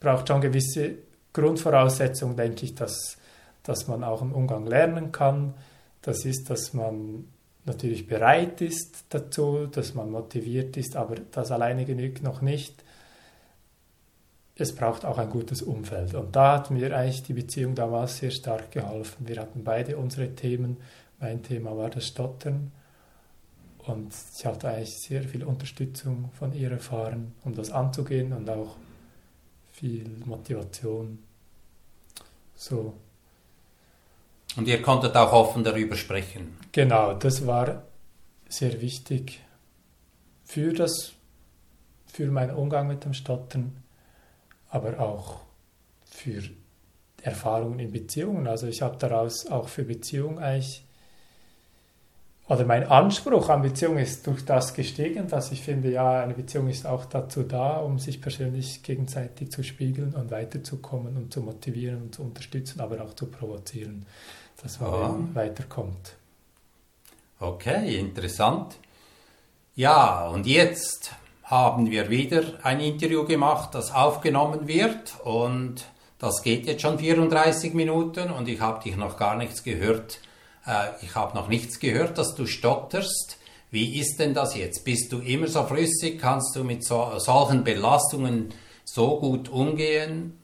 braucht 0.01 0.29
schon 0.29 0.41
gewisse 0.41 0.97
Grundvoraussetzung, 1.33 2.37
denke 2.37 2.65
ich, 2.65 2.75
dass, 2.75 3.19
dass 3.63 3.87
man 3.87 4.03
auch 4.05 4.23
im 4.23 4.33
Umgang 4.33 4.67
lernen 4.67 5.13
kann. 5.13 5.55
Das 6.03 6.25
ist, 6.25 6.51
dass 6.51 6.75
man 6.75 7.25
natürlich 7.65 8.07
bereit 8.07 8.61
ist 8.61 9.05
dazu, 9.11 9.67
dass 9.67 9.95
man 9.95 10.11
motiviert 10.11 10.77
ist, 10.77 10.97
aber 10.97 11.17
das 11.31 11.51
alleine 11.51 11.85
genügt 11.85 12.23
noch 12.23 12.41
nicht. 12.41 12.83
Es 14.61 14.75
braucht 14.75 15.05
auch 15.05 15.19
ein 15.19 15.31
gutes 15.31 15.63
Umfeld. 15.63 16.15
Und 16.15 16.37
da 16.37 16.55
hat 16.55 16.71
mir 16.71 16.97
eigentlich 16.97 17.23
die 17.23 17.33
Beziehung 17.33 17.75
damals 17.75 18.19
sehr 18.19 18.31
stark 18.31 18.71
geholfen. 18.71 19.27
Wir 19.27 19.41
hatten 19.41 19.65
beide 19.65 19.97
unsere 19.97 20.35
Themen. 20.35 20.77
Mein 21.19 21.43
Thema 21.43 21.77
war 21.77 21.91
das 21.91 22.07
Stottern. 22.07 22.73
Und 23.79 24.13
ich 24.37 24.45
hatte 24.45 24.69
eigentlich 24.69 24.99
sehr 24.99 25.23
viel 25.23 25.45
Unterstützung 25.45 26.31
von 26.39 26.53
ihr 26.53 26.71
erfahren, 26.71 27.33
um 27.45 27.55
das 27.55 27.71
anzugehen 27.71 28.33
und 28.33 28.49
auch 28.51 28.77
viel 29.73 30.09
Motivation. 30.27 31.19
So. 32.55 32.95
Und 34.57 34.69
ihr 34.69 34.83
konntet 34.83 35.17
auch 35.17 35.33
offen 35.33 35.65
darüber 35.65 35.97
sprechen. 35.97 36.59
Genau, 36.73 37.15
das 37.15 37.47
war 37.47 37.85
sehr 38.49 38.81
wichtig 38.83 39.41
für 40.45 40.73
das, 40.75 41.13
für 42.07 42.27
meinen 42.27 42.55
Umgang 42.55 42.89
mit 42.89 43.05
dem 43.05 43.15
Stottern, 43.15 43.83
aber 44.71 44.99
auch 45.01 45.41
für 46.05 46.43
Erfahrungen 47.23 47.79
in 47.79 47.93
Beziehungen. 47.93 48.47
Also 48.47 48.67
ich 48.67 48.83
habe 48.83 48.97
daraus 48.99 49.47
auch 49.47 49.69
für 49.69 49.85
Beziehungen 49.85 50.39
eigentlich 50.39 50.85
oder 52.51 52.65
mein 52.65 52.83
Anspruch 52.83 53.49
an 53.49 53.63
Beziehung 53.63 53.97
ist 53.99 54.27
durch 54.27 54.45
das 54.45 54.75
gestiegen, 54.75 55.29
dass 55.29 55.53
ich 55.53 55.63
finde, 55.63 55.89
ja, 55.93 56.21
eine 56.21 56.35
Beziehung 56.35 56.69
ist 56.69 56.85
auch 56.85 57.05
dazu 57.05 57.45
da, 57.45 57.77
um 57.77 58.01
sich 58.01 58.21
persönlich 58.21 58.83
gegenseitig 58.83 59.53
zu 59.53 59.63
spiegeln 59.63 60.15
und 60.15 60.33
weiterzukommen 60.33 61.17
und 61.17 61.33
zu 61.33 61.43
motivieren 61.43 62.03
und 62.03 62.17
zu 62.17 62.23
unterstützen, 62.23 62.81
aber 62.81 63.05
auch 63.05 63.15
zu 63.15 63.27
provozieren, 63.27 64.05
dass 64.61 64.81
man 64.81 64.91
oh. 64.91 65.35
weiterkommt. 65.37 66.17
Okay, 67.39 68.01
interessant. 68.01 68.75
Ja, 69.77 70.27
und 70.27 70.45
jetzt 70.45 71.13
haben 71.51 71.91
wir 71.91 72.09
wieder 72.09 72.43
ein 72.63 72.81
Interview 72.81 73.25
gemacht, 73.25 73.75
das 73.75 73.93
aufgenommen 73.93 74.69
wird 74.69 75.15
und 75.25 75.85
das 76.19 76.43
geht 76.43 76.67
jetzt 76.67 76.83
schon 76.83 76.99
34 76.99 77.75
Minuten 77.75 78.31
und 78.31 78.49
ich 78.49 78.61
habe 78.61 78.83
dich 78.83 78.97
noch 78.97 79.17
gar 79.17 79.37
nichts 79.37 79.63
gehört 79.63 80.21
äh, 80.67 80.89
ich 81.03 81.15
habe 81.15 81.37
noch 81.37 81.49
nichts 81.49 81.79
gehört, 81.81 82.19
dass 82.19 82.35
du 82.35 82.47
stotterst. 82.47 83.39
Wie 83.71 83.99
ist 83.99 84.19
denn 84.19 84.35
das 84.35 84.57
jetzt? 84.57 84.85
Bist 84.85 85.13
du 85.13 85.19
immer 85.19 85.47
so 85.47 85.65
flüssig? 85.65 86.21
Kannst 86.21 86.57
du 86.57 86.65
mit 86.65 86.85
so, 86.85 87.19
solchen 87.19 87.65
Belastungen 87.65 88.53
so 88.85 89.21
gut 89.21 89.49
umgehen? 89.49 90.37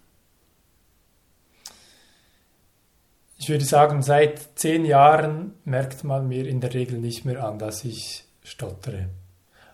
Ich 3.39 3.49
würde 3.49 3.65
sagen, 3.65 4.03
seit 4.03 4.59
zehn 4.59 4.85
Jahren 4.85 5.55
merkt 5.65 6.05
man 6.05 6.29
mir 6.29 6.47
in 6.47 6.61
der 6.61 6.73
Regel 6.73 6.99
nicht 6.99 7.25
mehr 7.25 7.45
an, 7.45 7.59
dass 7.59 7.85
ich 7.85 8.25
stottere. 8.43 9.09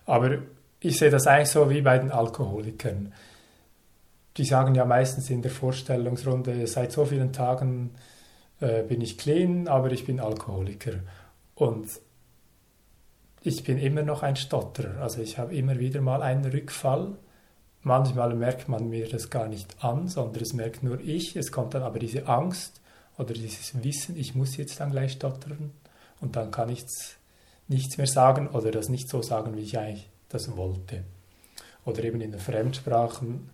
Aber 0.05 0.39
ich 0.83 0.97
sehe 0.97 1.09
das 1.09 1.27
eigentlich 1.27 1.49
so 1.49 1.69
wie 1.69 1.81
bei 1.81 1.97
den 1.97 2.11
Alkoholikern. 2.11 3.13
Die 4.35 4.43
sagen 4.43 4.75
ja 4.75 4.83
meistens 4.83 5.29
in 5.29 5.41
der 5.41 5.51
Vorstellungsrunde, 5.51 6.67
seit 6.67 6.91
so 6.91 7.05
vielen 7.05 7.31
Tagen 7.31 7.91
äh, 8.59 8.83
bin 8.83 8.99
ich 8.99 9.17
clean, 9.17 9.67
aber 9.69 9.91
ich 9.91 10.05
bin 10.05 10.19
Alkoholiker. 10.19 10.95
Und 11.55 11.87
ich 13.41 13.63
bin 13.63 13.77
immer 13.77 14.01
noch 14.03 14.23
ein 14.23 14.35
Stotterer. 14.35 15.01
Also 15.01 15.21
ich 15.21 15.37
habe 15.37 15.55
immer 15.55 15.79
wieder 15.79 16.01
mal 16.01 16.21
einen 16.21 16.45
Rückfall. 16.45 17.13
Manchmal 17.81 18.35
merkt 18.35 18.67
man 18.67 18.89
mir 18.89 19.07
das 19.07 19.29
gar 19.29 19.47
nicht 19.47 19.83
an, 19.83 20.09
sondern 20.09 20.43
es 20.43 20.53
merkt 20.53 20.83
nur 20.83 20.99
ich. 20.99 21.37
Es 21.37 21.51
kommt 21.51 21.75
dann 21.75 21.83
aber 21.83 21.99
diese 21.99 22.27
Angst 22.27 22.81
oder 23.17 23.33
dieses 23.33 23.83
Wissen, 23.83 24.17
ich 24.17 24.35
muss 24.35 24.57
jetzt 24.57 24.79
dann 24.79 24.91
gleich 24.91 25.13
stottern 25.13 25.71
und 26.19 26.35
dann 26.35 26.51
kann 26.51 26.69
ich 26.69 26.83
nichts 27.67 27.97
mehr 27.97 28.07
sagen 28.07 28.47
oder 28.47 28.71
das 28.71 28.89
nicht 28.89 29.07
so 29.07 29.21
sagen, 29.21 29.55
wie 29.55 29.61
ich 29.61 29.77
eigentlich 29.77 30.09
das 30.33 30.55
wollte. 30.55 31.03
Oder 31.85 32.03
eben 32.03 32.21
in 32.21 32.31
den 32.31 32.39
Fremdsprachen 32.39 33.49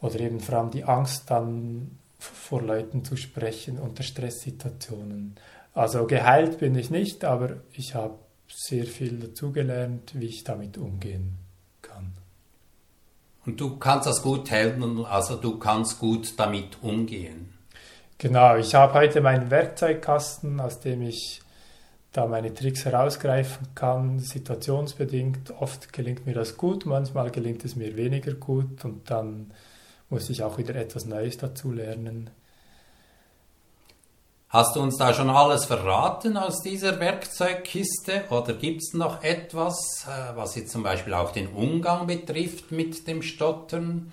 oder 0.00 0.20
eben 0.20 0.40
vor 0.40 0.58
allem 0.58 0.70
die 0.70 0.84
Angst 0.84 1.30
dann 1.30 1.98
vor 2.18 2.62
Leuten 2.62 3.04
zu 3.04 3.16
sprechen 3.16 3.78
unter 3.78 4.02
Stresssituationen. 4.02 5.36
Also 5.72 6.06
geheilt 6.06 6.58
bin 6.58 6.74
ich 6.74 6.90
nicht, 6.90 7.24
aber 7.24 7.56
ich 7.72 7.94
habe 7.94 8.18
sehr 8.48 8.84
viel 8.84 9.18
dazugelernt, 9.18 10.12
wie 10.14 10.26
ich 10.26 10.44
damit 10.44 10.78
umgehen 10.78 11.38
kann. 11.82 12.12
Und 13.46 13.60
du 13.60 13.76
kannst 13.76 14.06
das 14.06 14.22
gut 14.22 14.50
helfen, 14.50 15.04
also 15.04 15.36
du 15.36 15.58
kannst 15.58 15.98
gut 15.98 16.38
damit 16.38 16.82
umgehen. 16.82 17.52
Genau, 18.18 18.56
ich 18.56 18.74
habe 18.74 18.94
heute 18.94 19.20
meinen 19.20 19.50
Werkzeugkasten, 19.50 20.60
aus 20.60 20.80
dem 20.80 21.02
ich 21.02 21.42
da 22.14 22.26
meine 22.26 22.54
Tricks 22.54 22.84
herausgreifen 22.84 23.66
kann, 23.74 24.20
situationsbedingt. 24.20 25.50
Oft 25.60 25.92
gelingt 25.92 26.26
mir 26.26 26.34
das 26.34 26.56
gut, 26.56 26.86
manchmal 26.86 27.30
gelingt 27.32 27.64
es 27.64 27.74
mir 27.74 27.96
weniger 27.96 28.34
gut 28.34 28.84
und 28.84 29.10
dann 29.10 29.52
muss 30.08 30.30
ich 30.30 30.44
auch 30.44 30.56
wieder 30.56 30.76
etwas 30.76 31.06
Neues 31.06 31.38
dazu 31.38 31.72
lernen. 31.72 32.30
Hast 34.48 34.76
du 34.76 34.80
uns 34.80 34.96
da 34.96 35.12
schon 35.12 35.28
alles 35.28 35.64
verraten 35.64 36.36
aus 36.36 36.62
dieser 36.62 37.00
Werkzeugkiste 37.00 38.26
oder 38.30 38.52
gibt 38.52 38.82
es 38.82 38.94
noch 38.94 39.24
etwas, 39.24 40.06
äh, 40.06 40.36
was 40.36 40.54
jetzt 40.54 40.70
zum 40.70 40.84
Beispiel 40.84 41.14
auch 41.14 41.32
den 41.32 41.48
Umgang 41.48 42.06
betrifft 42.06 42.70
mit 42.70 43.08
dem 43.08 43.22
Stottern? 43.22 44.12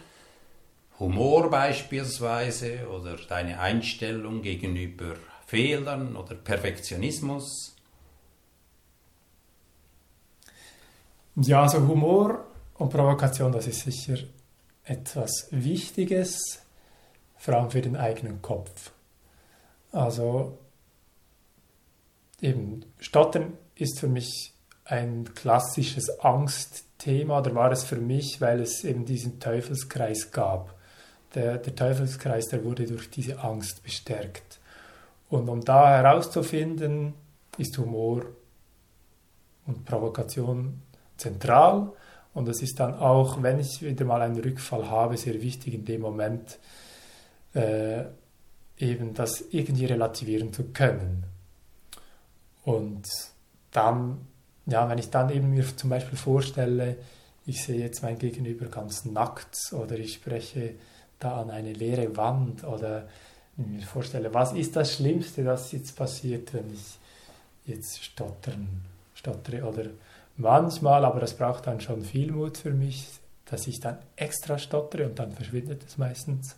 Humor 0.98 1.52
beispielsweise 1.52 2.88
oder 2.90 3.18
deine 3.30 3.60
Einstellung 3.60 4.42
gegenüber 4.42 5.14
Fehlern 5.46 6.16
oder 6.16 6.34
Perfektionismus? 6.34 7.76
Ja, 11.36 11.62
also 11.62 11.88
Humor 11.88 12.46
und 12.78 12.89
Provokation, 12.89 13.54
das 13.54 13.65
ist 13.65 13.82
sicher 13.82 14.17
etwas 14.84 15.48
Wichtiges, 15.52 16.62
vor 17.38 17.54
allem 17.54 17.72
für 17.72 17.82
den 17.82 17.96
eigenen 17.96 18.41
Kopf. 18.41 18.91
Also 19.94 20.58
eben, 22.41 22.86
Stottern 23.00 23.54
ist 23.76 24.00
für 24.00 24.10
mich 24.10 24.54
ein 24.84 25.34
klassisches 25.34 26.20
Angstthema 26.20 27.39
oder 27.39 27.56
war 27.56 27.72
es 27.72 27.86
für 27.86 27.96
mich, 27.96 28.41
weil 28.41 28.60
es 28.60 28.84
eben 28.84 29.06
diesen 29.06 29.39
Teufelskreis 29.39 30.32
gab. 30.32 30.76
Der, 31.34 31.60
der 31.60 31.76
Teufelskreis, 31.76 32.50
der 32.50 32.65
wurde 32.65 32.86
durch 32.86 33.10
diese 33.10 33.39
Angst 33.39 33.84
bestärkt. 33.84 34.60
Und 35.30 35.48
um 35.48 35.62
da 35.63 35.91
herauszufinden, 35.91 37.13
ist 37.58 37.78
Humor 37.78 38.26
und 39.65 39.86
Provokation 39.86 40.82
zentral. 41.22 41.92
Und 42.34 42.48
es 42.48 42.62
ist 42.62 42.80
dann 42.80 42.96
auch, 42.96 43.42
wenn 43.42 43.60
ich 43.60 43.82
wieder 43.82 44.06
mal 44.06 44.22
einen 44.22 44.40
Rückfall 44.40 44.90
habe, 44.90 45.18
sehr 45.18 45.42
wichtig 45.42 45.74
in 45.74 45.86
dem 45.86 46.02
Moment 46.02 46.60
äh, 47.54 48.04
eben 48.78 49.14
das 49.14 49.44
irgendwie 49.52 49.86
relativieren 49.86 50.54
zu 50.54 50.66
können. 50.66 51.24
Und 52.64 53.08
dann, 53.72 54.26
ja, 54.66 54.88
wenn 54.90 54.98
ich 54.98 55.10
dann 55.10 55.30
eben 55.30 55.52
mir 55.52 55.66
zum 55.76 55.90
Beispiel 55.90 56.18
vorstelle, 56.18 56.98
ich 57.46 57.64
sehe 57.64 57.80
jetzt 57.80 58.04
mein 58.04 58.18
Gegenüber 58.18 58.68
ganz 58.68 59.06
nackt 59.06 59.74
oder 59.74 59.98
ich 59.98 60.14
spreche 60.14 60.76
da 61.20 61.42
an 61.42 61.50
eine 61.50 61.74
leere 61.74 62.16
Wand 62.16 62.64
oder 62.64 63.08
mir 63.58 63.82
vorstelle, 63.82 64.34
was 64.34 64.54
ist 64.54 64.76
das 64.76 64.96
Schlimmste, 64.96 65.44
das 65.44 65.72
jetzt 65.72 65.96
passiert, 65.96 66.54
wenn 66.54 66.72
ich 66.74 66.98
jetzt 67.66 68.04
stottern, 68.04 68.68
stottere 69.14 69.64
oder 69.64 69.86
Manchmal, 70.41 71.06
aber 71.06 71.19
das 71.19 71.36
braucht 71.36 71.67
dann 71.67 71.80
schon 71.82 72.01
viel 72.01 72.32
Mut 72.32 72.58
für 72.58 72.71
mich, 72.71 73.08
dass 73.45 73.67
ich 73.67 73.80
dann 73.80 73.99
extra 74.15 74.58
stottere 74.58 75.06
und 75.06 75.19
dann 75.19 75.32
verschwindet 75.32 75.84
es 75.86 75.99
meistens. 75.99 76.56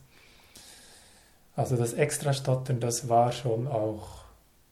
Also 1.56 1.76
das 1.76 1.92
extra 1.92 2.32
Stottern, 2.32 2.80
das 2.80 3.10
war 3.10 3.34
schon 3.34 3.68
auch 3.68 4.24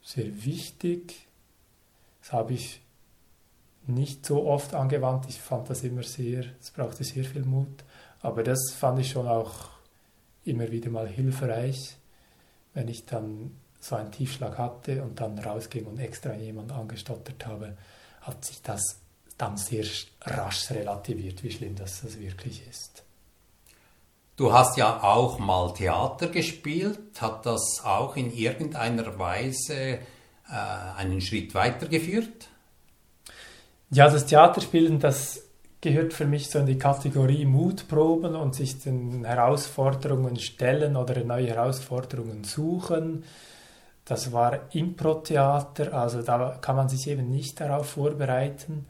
sehr 0.02 0.45
wichtig. 0.45 1.28
Das 2.21 2.32
habe 2.32 2.54
ich 2.54 2.82
nicht 3.86 4.26
so 4.26 4.47
oft 4.47 4.74
angewandt. 4.74 5.26
Ich 5.28 5.41
fand 5.41 5.69
das 5.69 5.84
immer 5.84 6.04
sehr, 6.04 6.45
es 6.62 6.71
brauchte 6.71 7.04
sehr 7.04 7.26
viel 7.26 7.43
Mut. 7.43 7.84
Aber 8.22 8.43
das 8.43 8.72
fand 8.72 8.99
ich 8.99 9.12
schon 9.12 9.28
auch 9.28 9.72
immer 10.45 10.72
wieder 10.72 10.89
mal 10.89 11.07
hilfreich, 11.07 11.97
wenn 12.74 12.88
ich 12.88 13.05
dann 13.05 13.57
so 13.82 13.95
einen 13.95 14.12
Tiefschlag 14.12 14.57
hatte 14.57 15.03
und 15.03 15.20
dann 15.20 15.38
rausging 15.38 15.86
und 15.86 15.99
extra 15.99 16.34
jemand 16.34 16.72
angestottert 16.72 17.45
habe 17.45 17.76
hat 18.22 18.45
sich 18.45 18.62
das 18.62 19.01
dann 19.42 19.58
sehr 19.58 19.86
rasch 20.22 20.70
relativiert, 20.72 21.44
wie 21.44 21.52
schlimm 21.52 21.76
das, 21.76 22.02
das 22.02 22.20
wirklich 22.20 22.62
ist. 22.70 23.04
Du 24.36 24.54
hast 24.54 24.78
ja 24.78 25.04
auch 25.04 25.39
mal 25.39 25.74
Theater 25.74 26.28
gespielt. 26.28 27.22
Hat 27.22 27.46
das 27.46 27.82
auch 27.84 28.16
in 28.16 28.32
irgendeiner 28.32 29.20
Weise 29.20 29.76
äh, 29.76 30.00
einen 30.98 31.22
Schritt 31.22 31.54
weitergeführt? 31.54 32.48
Ja, 33.92 34.10
das 34.10 34.26
Theaterspielen, 34.26 35.00
das 35.00 35.44
gehört 35.82 36.14
für 36.14 36.26
mich 36.26 36.50
so 36.50 36.60
in 36.60 36.66
die 36.66 36.78
Kategorie 36.78 37.46
Mutproben 37.46 38.36
und 38.36 38.56
sich 38.56 38.80
den 38.80 39.26
Herausforderungen 39.26 40.39
stellen 40.39 40.96
oder 40.96 41.24
neue 41.24 41.48
Herausforderungen 41.48 42.44
suchen. 42.44 43.26
Das 44.06 44.32
war 44.32 44.74
Impro-Theater, 44.74 45.94
also 45.94 46.22
da 46.22 46.58
kann 46.62 46.76
man 46.76 46.89
sich 46.89 47.08
eben 47.08 47.30
nicht 47.30 47.60
darauf 47.60 47.89
vorbereiten. 47.89 48.86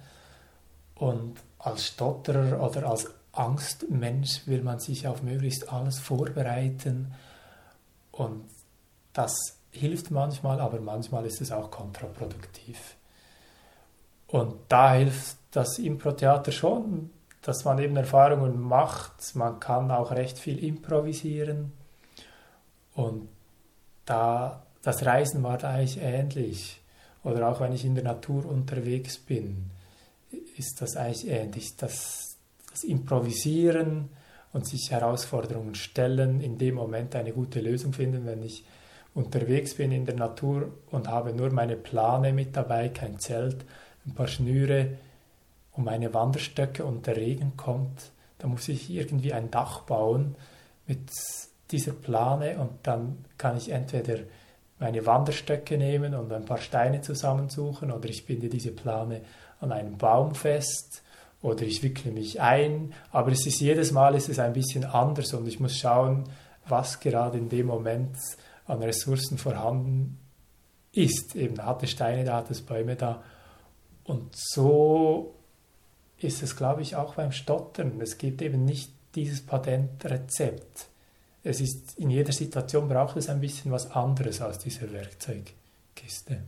Und 1.02 1.34
als 1.58 1.88
Stotterer 1.88 2.62
oder 2.62 2.88
als 2.88 3.10
Angstmensch 3.32 4.46
will 4.46 4.62
man 4.62 4.78
sich 4.78 5.08
auf 5.08 5.24
möglichst 5.24 5.74
alles 5.74 5.98
vorbereiten 5.98 7.16
und 8.12 8.44
das 9.12 9.34
hilft 9.72 10.12
manchmal, 10.12 10.60
aber 10.60 10.80
manchmal 10.80 11.26
ist 11.26 11.42
es 11.42 11.52
auch 11.52 11.72
kontraproduktiv. 11.72 12.98
Und 14.28 14.54
da 14.68 14.94
hilft 14.94 15.38
das 15.50 15.80
Impro-Theater 15.80 16.52
schon, 16.52 17.10
dass 17.42 17.66
man 17.66 17.80
eben 17.80 17.98
Erfahrungen 17.98 18.62
macht. 18.62 19.34
Man 19.34 19.60
kann 19.60 19.90
auch 19.90 20.12
recht 20.12 20.38
viel 20.38 20.64
improvisieren. 20.64 21.74
Und 22.94 23.28
da, 24.06 24.62
das 24.84 25.04
Reisen 25.04 25.42
war 25.42 25.58
da 25.58 25.72
eigentlich 25.72 26.00
ähnlich. 26.00 26.80
Oder 27.24 27.50
auch 27.50 27.60
wenn 27.60 27.74
ich 27.74 27.86
in 27.86 27.96
der 27.96 28.04
Natur 28.04 28.46
unterwegs 28.46 29.18
bin, 29.18 29.72
ist 30.62 30.82
das 30.82 30.96
eigentlich 30.96 31.28
ähnlich. 31.28 31.76
Das, 31.76 32.38
das 32.70 32.84
Improvisieren 32.84 34.10
und 34.54 34.68
sich 34.68 34.92
Herausforderungen 34.92 35.76
stellen, 35.76 36.40
in 36.40 36.58
dem 36.58 36.76
Moment 36.76 37.16
eine 37.16 37.34
gute 37.34 37.60
Lösung 37.60 37.94
finden, 37.94 38.26
wenn 38.26 38.44
ich 38.44 38.64
unterwegs 39.16 39.76
bin 39.76 39.92
in 39.92 40.06
der 40.06 40.16
Natur 40.16 40.72
und 40.92 41.08
habe 41.08 41.34
nur 41.34 41.52
meine 41.52 41.76
Plane 41.76 42.32
mit 42.32 42.56
dabei, 42.56 42.90
kein 42.90 43.20
Zelt, 43.20 43.66
ein 44.06 44.14
paar 44.14 44.28
Schnüre 44.28 44.98
und 45.74 45.84
meine 45.84 46.14
Wanderstöcke 46.14 46.86
und 46.86 47.08
der 47.08 47.18
Regen 47.18 47.58
kommt, 47.58 48.12
da 48.38 48.48
muss 48.48 48.68
ich 48.70 48.90
irgendwie 48.90 49.34
ein 49.34 49.52
Dach 49.52 49.82
bauen 49.82 50.36
mit 50.88 51.10
dieser 51.72 51.94
Plane 51.94 52.60
und 52.60 52.72
dann 52.84 53.26
kann 53.38 53.58
ich 53.58 53.72
entweder 53.72 54.20
meine 54.80 55.06
Wanderstöcke 55.06 55.78
nehmen 55.78 56.16
und 56.16 56.32
ein 56.32 56.46
paar 56.46 56.58
Steine 56.58 57.02
zusammensuchen 57.02 57.92
oder 57.92 58.10
ich 58.10 58.26
binde 58.26 58.50
diese 58.50 58.72
Plane 58.72 59.22
an 59.62 59.72
einem 59.72 59.98
Baum 59.98 60.36
fest 60.36 61.02
oder 61.42 61.64
ich 61.64 61.82
wickle 61.82 62.12
mich 62.12 62.42
ein, 62.42 62.94
aber 63.12 63.32
es 63.32 63.46
ist 63.48 63.62
jedes 63.62 63.92
Mal 63.92 64.16
ist 64.16 64.30
es 64.30 64.40
ein 64.40 64.54
bisschen 64.54 64.84
anders 64.84 65.34
und 65.34 65.48
ich 65.48 65.60
muss 65.60 65.78
schauen, 65.78 66.26
was 66.68 67.00
gerade 67.00 67.38
in 67.38 67.50
dem 67.50 67.68
Moment 67.68 68.16
an 68.66 68.84
Ressourcen 68.84 69.38
vorhanden 69.38 70.20
ist. 70.92 71.36
Eben 71.36 71.64
hat 71.64 71.82
es 71.84 71.92
Steine 71.92 72.26
da, 72.26 72.38
hat 72.38 72.52
es 72.52 72.62
Bäume 72.62 72.96
da 72.96 73.24
und 74.04 74.36
so 74.36 75.36
ist 76.18 76.44
es, 76.44 76.56
glaube 76.56 76.82
ich, 76.82 76.96
auch 76.96 77.16
beim 77.16 77.32
Stottern. 77.32 78.00
Es 78.02 78.18
gibt 78.18 78.42
eben 78.42 78.66
nicht 78.66 78.92
dieses 79.16 79.44
Patentrezept. 79.44 80.88
Es 81.44 81.60
ist 81.60 81.98
in 81.98 82.12
jeder 82.12 82.32
Situation 82.32 82.88
braucht 82.88 83.18
es 83.18 83.30
ein 83.30 83.40
bisschen 83.40 83.72
was 83.72 83.90
anderes 83.92 84.42
als 84.42 84.60
diese 84.60 84.92
Werkzeugkiste. 84.92 86.44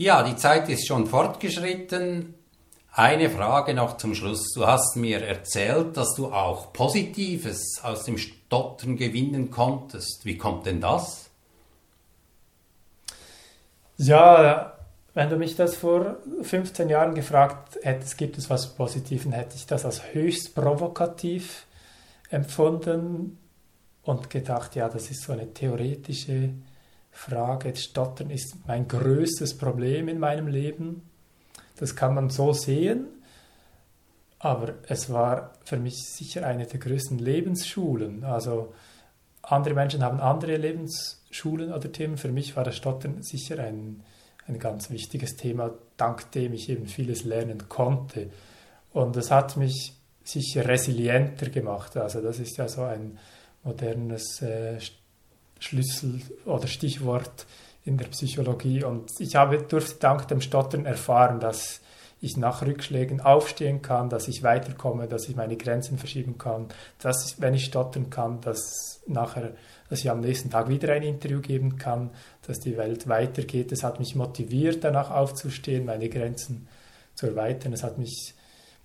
Ja, 0.00 0.22
die 0.22 0.34
Zeit 0.34 0.70
ist 0.70 0.86
schon 0.86 1.06
fortgeschritten. 1.06 2.32
Eine 2.90 3.28
Frage 3.28 3.74
noch 3.74 3.98
zum 3.98 4.14
Schluss. 4.14 4.50
Du 4.54 4.66
hast 4.66 4.96
mir 4.96 5.22
erzählt, 5.22 5.94
dass 5.94 6.14
du 6.14 6.32
auch 6.32 6.72
Positives 6.72 7.78
aus 7.82 8.04
dem 8.04 8.16
Stottern 8.16 8.96
gewinnen 8.96 9.50
konntest. 9.50 10.24
Wie 10.24 10.38
kommt 10.38 10.64
denn 10.64 10.80
das? 10.80 11.28
Ja, 13.98 14.72
wenn 15.12 15.28
du 15.28 15.36
mich 15.36 15.54
das 15.54 15.76
vor 15.76 16.16
15 16.44 16.88
Jahren 16.88 17.14
gefragt 17.14 17.78
hättest, 17.82 18.16
gibt 18.16 18.38
es 18.38 18.48
was 18.48 18.74
Positives, 18.74 19.30
hätte 19.30 19.56
ich 19.56 19.66
das 19.66 19.84
als 19.84 20.14
höchst 20.14 20.54
provokativ 20.54 21.66
empfunden 22.30 23.38
und 24.02 24.30
gedacht, 24.30 24.76
ja, 24.76 24.88
das 24.88 25.10
ist 25.10 25.24
so 25.24 25.34
eine 25.34 25.52
theoretische 25.52 26.54
Frage. 27.20 27.74
Stottern 27.76 28.30
ist 28.30 28.54
mein 28.66 28.88
größtes 28.88 29.58
Problem 29.58 30.08
in 30.08 30.18
meinem 30.18 30.48
Leben. 30.48 31.02
Das 31.76 31.96
kann 31.96 32.14
man 32.14 32.30
so 32.30 32.52
sehen, 32.52 33.06
aber 34.38 34.74
es 34.88 35.10
war 35.10 35.52
für 35.64 35.78
mich 35.78 36.04
sicher 36.06 36.46
eine 36.46 36.66
der 36.66 36.80
größten 36.80 37.18
Lebensschulen. 37.18 38.24
Also 38.24 38.74
andere 39.42 39.74
Menschen 39.74 40.02
haben 40.02 40.20
andere 40.20 40.56
Lebensschulen 40.56 41.72
oder 41.72 41.90
Themen. 41.92 42.16
Für 42.16 42.32
mich 42.32 42.56
war 42.56 42.64
das 42.64 42.76
Stottern 42.76 43.22
sicher 43.22 43.58
ein 43.58 44.02
ein 44.50 44.58
ganz 44.58 44.90
wichtiges 44.90 45.36
Thema, 45.36 45.72
dank 45.96 46.32
dem 46.32 46.52
ich 46.52 46.68
eben 46.68 46.86
vieles 46.86 47.24
lernen 47.24 47.68
konnte. 47.68 48.30
Und 48.92 49.16
es 49.16 49.30
hat 49.30 49.56
mich 49.56 49.94
sicher 50.24 50.66
resilienter 50.66 51.50
gemacht. 51.50 51.96
Also 51.96 52.20
das 52.20 52.38
ist 52.38 52.56
ja 52.56 52.68
so 52.68 52.82
ein 52.82 53.18
modernes 53.62 54.42
äh, 54.42 54.78
Schlüssel 55.60 56.20
oder 56.44 56.66
Stichwort 56.66 57.46
in 57.84 57.96
der 57.96 58.06
Psychologie. 58.06 58.82
Und 58.82 59.12
ich 59.20 59.36
habe 59.36 59.58
durfte 59.58 60.00
dank 60.00 60.26
dem 60.28 60.40
Stottern 60.40 60.86
erfahren, 60.86 61.38
dass 61.38 61.80
ich 62.22 62.36
nach 62.36 62.62
Rückschlägen 62.62 63.20
aufstehen 63.20 63.80
kann, 63.80 64.10
dass 64.10 64.28
ich 64.28 64.42
weiterkomme, 64.42 65.06
dass 65.06 65.28
ich 65.28 65.36
meine 65.36 65.56
Grenzen 65.56 65.96
verschieben 65.96 66.36
kann, 66.36 66.66
dass 66.98 67.40
wenn 67.40 67.54
ich 67.54 67.64
stottern 67.64 68.10
kann, 68.10 68.40
dass 68.42 69.00
nachher, 69.06 69.52
dass 69.88 70.00
ich 70.00 70.10
am 70.10 70.20
nächsten 70.20 70.50
Tag 70.50 70.68
wieder 70.68 70.92
ein 70.92 71.02
Interview 71.02 71.40
geben 71.40 71.78
kann, 71.78 72.10
dass 72.46 72.60
die 72.60 72.76
Welt 72.76 73.08
weitergeht. 73.08 73.72
Es 73.72 73.82
hat 73.82 74.00
mich 74.00 74.14
motiviert, 74.16 74.84
danach 74.84 75.10
aufzustehen, 75.10 75.86
meine 75.86 76.10
Grenzen 76.10 76.68
zu 77.14 77.26
erweitern. 77.26 77.72
Es 77.72 77.82
hat 77.82 77.96
mich 77.96 78.34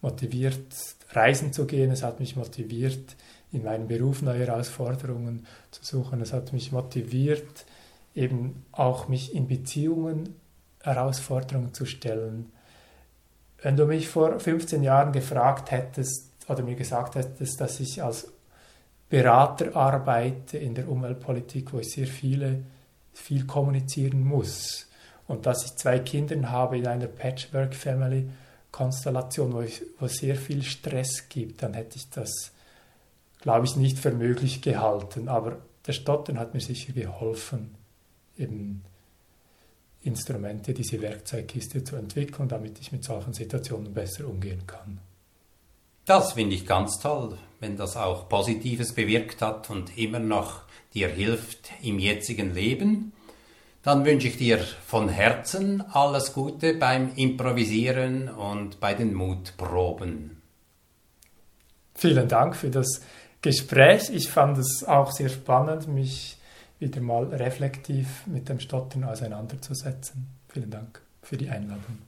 motiviert, 0.05 0.73
reisen 1.11 1.51
zu 1.51 1.65
gehen. 1.65 1.91
Es 1.91 2.03
hat 2.03 2.19
mich 2.19 2.35
motiviert, 2.35 3.15
in 3.51 3.63
meinem 3.63 3.87
Beruf 3.87 4.21
neue 4.21 4.45
Herausforderungen 4.45 5.45
zu 5.71 5.83
suchen. 5.83 6.21
Es 6.21 6.33
hat 6.33 6.53
mich 6.53 6.71
motiviert, 6.71 7.65
eben 8.13 8.65
auch 8.71 9.07
mich 9.07 9.35
in 9.35 9.47
Beziehungen 9.47 10.35
Herausforderungen 10.81 11.73
zu 11.73 11.85
stellen 11.85 12.51
wenn 13.65 13.75
du 13.75 13.87
mich 13.87 14.07
vor 14.07 14.39
15 14.39 14.83
Jahren 14.83 15.11
gefragt 15.11 15.71
hättest 15.71 16.29
oder 16.47 16.61
mir 16.61 16.75
gesagt 16.75 17.15
hättest, 17.15 17.59
dass 17.59 17.79
ich 17.79 18.03
als 18.03 18.31
Berater 19.09 19.75
arbeite 19.75 20.59
in 20.59 20.75
der 20.75 20.87
Umweltpolitik, 20.87 21.73
wo 21.73 21.79
ich 21.79 21.89
sehr 21.89 22.05
viele, 22.05 22.61
viel 23.11 23.47
kommunizieren 23.47 24.23
muss 24.23 24.87
und 25.27 25.47
dass 25.47 25.65
ich 25.65 25.75
zwei 25.77 25.97
Kinder 25.97 26.51
habe 26.51 26.77
in 26.77 26.85
einer 26.85 27.07
Patchwork-Family-Konstellation, 28.75 29.53
wo, 29.53 29.63
wo 29.99 30.05
es 30.05 30.17
sehr 30.17 30.35
viel 30.35 30.63
Stress 30.63 31.29
gibt, 31.29 31.63
dann 31.63 31.73
hätte 31.73 31.97
ich 31.97 32.09
das, 32.09 32.51
glaube 33.41 33.65
ich, 33.65 33.75
nicht 33.75 33.97
für 33.97 34.11
möglich 34.11 34.61
gehalten. 34.61 35.27
Aber 35.29 35.57
der 35.87 35.93
Stottern 35.93 36.39
hat 36.39 36.53
mir 36.53 36.59
sicher 36.59 36.93
geholfen, 36.93 37.75
eben 38.37 38.83
Instrumente, 40.03 40.73
diese 40.73 41.01
Werkzeugkiste 41.01 41.83
zu 41.83 41.95
entwickeln, 41.95 42.47
damit 42.47 42.79
ich 42.79 42.91
mit 42.91 43.03
solchen 43.03 43.33
Situationen 43.33 43.93
besser 43.93 44.27
umgehen 44.27 44.67
kann. 44.67 44.99
Das 46.05 46.33
finde 46.33 46.55
ich 46.55 46.67
ganz 46.67 46.99
toll, 46.99 47.37
wenn 47.59 47.77
das 47.77 47.97
auch 47.97 48.29
Positives 48.29 48.93
bewirkt 48.93 49.41
hat 49.41 49.71
und 49.71 49.97
immer 49.97 50.19
noch 50.19 50.61
dir 50.93 51.07
hilft 51.07 51.71
im 51.81 51.97
jetzigen 51.97 52.53
Leben. 52.53 53.13
Dann 53.85 54.03
wünsche 54.03 54.29
ich 54.29 54.37
dir 54.37 54.57
von 54.57 55.09
Herzen 55.09 55.83
alles 55.91 56.33
Gute 56.33 56.73
beim 56.73 57.13
Improvisieren 57.15 58.29
und 58.29 58.79
bei 58.79 58.95
den 58.95 59.13
Mutproben. 59.13 60.41
Vielen 61.93 62.27
Dank 62.27 62.55
für 62.55 62.71
das 62.71 63.01
Gespräch. 63.43 64.09
Ich 64.09 64.27
fand 64.29 64.57
es 64.57 64.83
auch 64.83 65.11
sehr 65.11 65.29
spannend, 65.29 65.87
mich 65.87 66.39
wieder 66.79 66.99
mal 66.99 67.25
reflektiv 67.25 68.25
mit 68.25 68.49
dem 68.49 68.59
Stottern 68.59 69.03
auseinanderzusetzen. 69.03 70.29
Vielen 70.47 70.71
Dank 70.71 70.99
für 71.21 71.37
die 71.37 71.49
Einladung. 71.49 71.99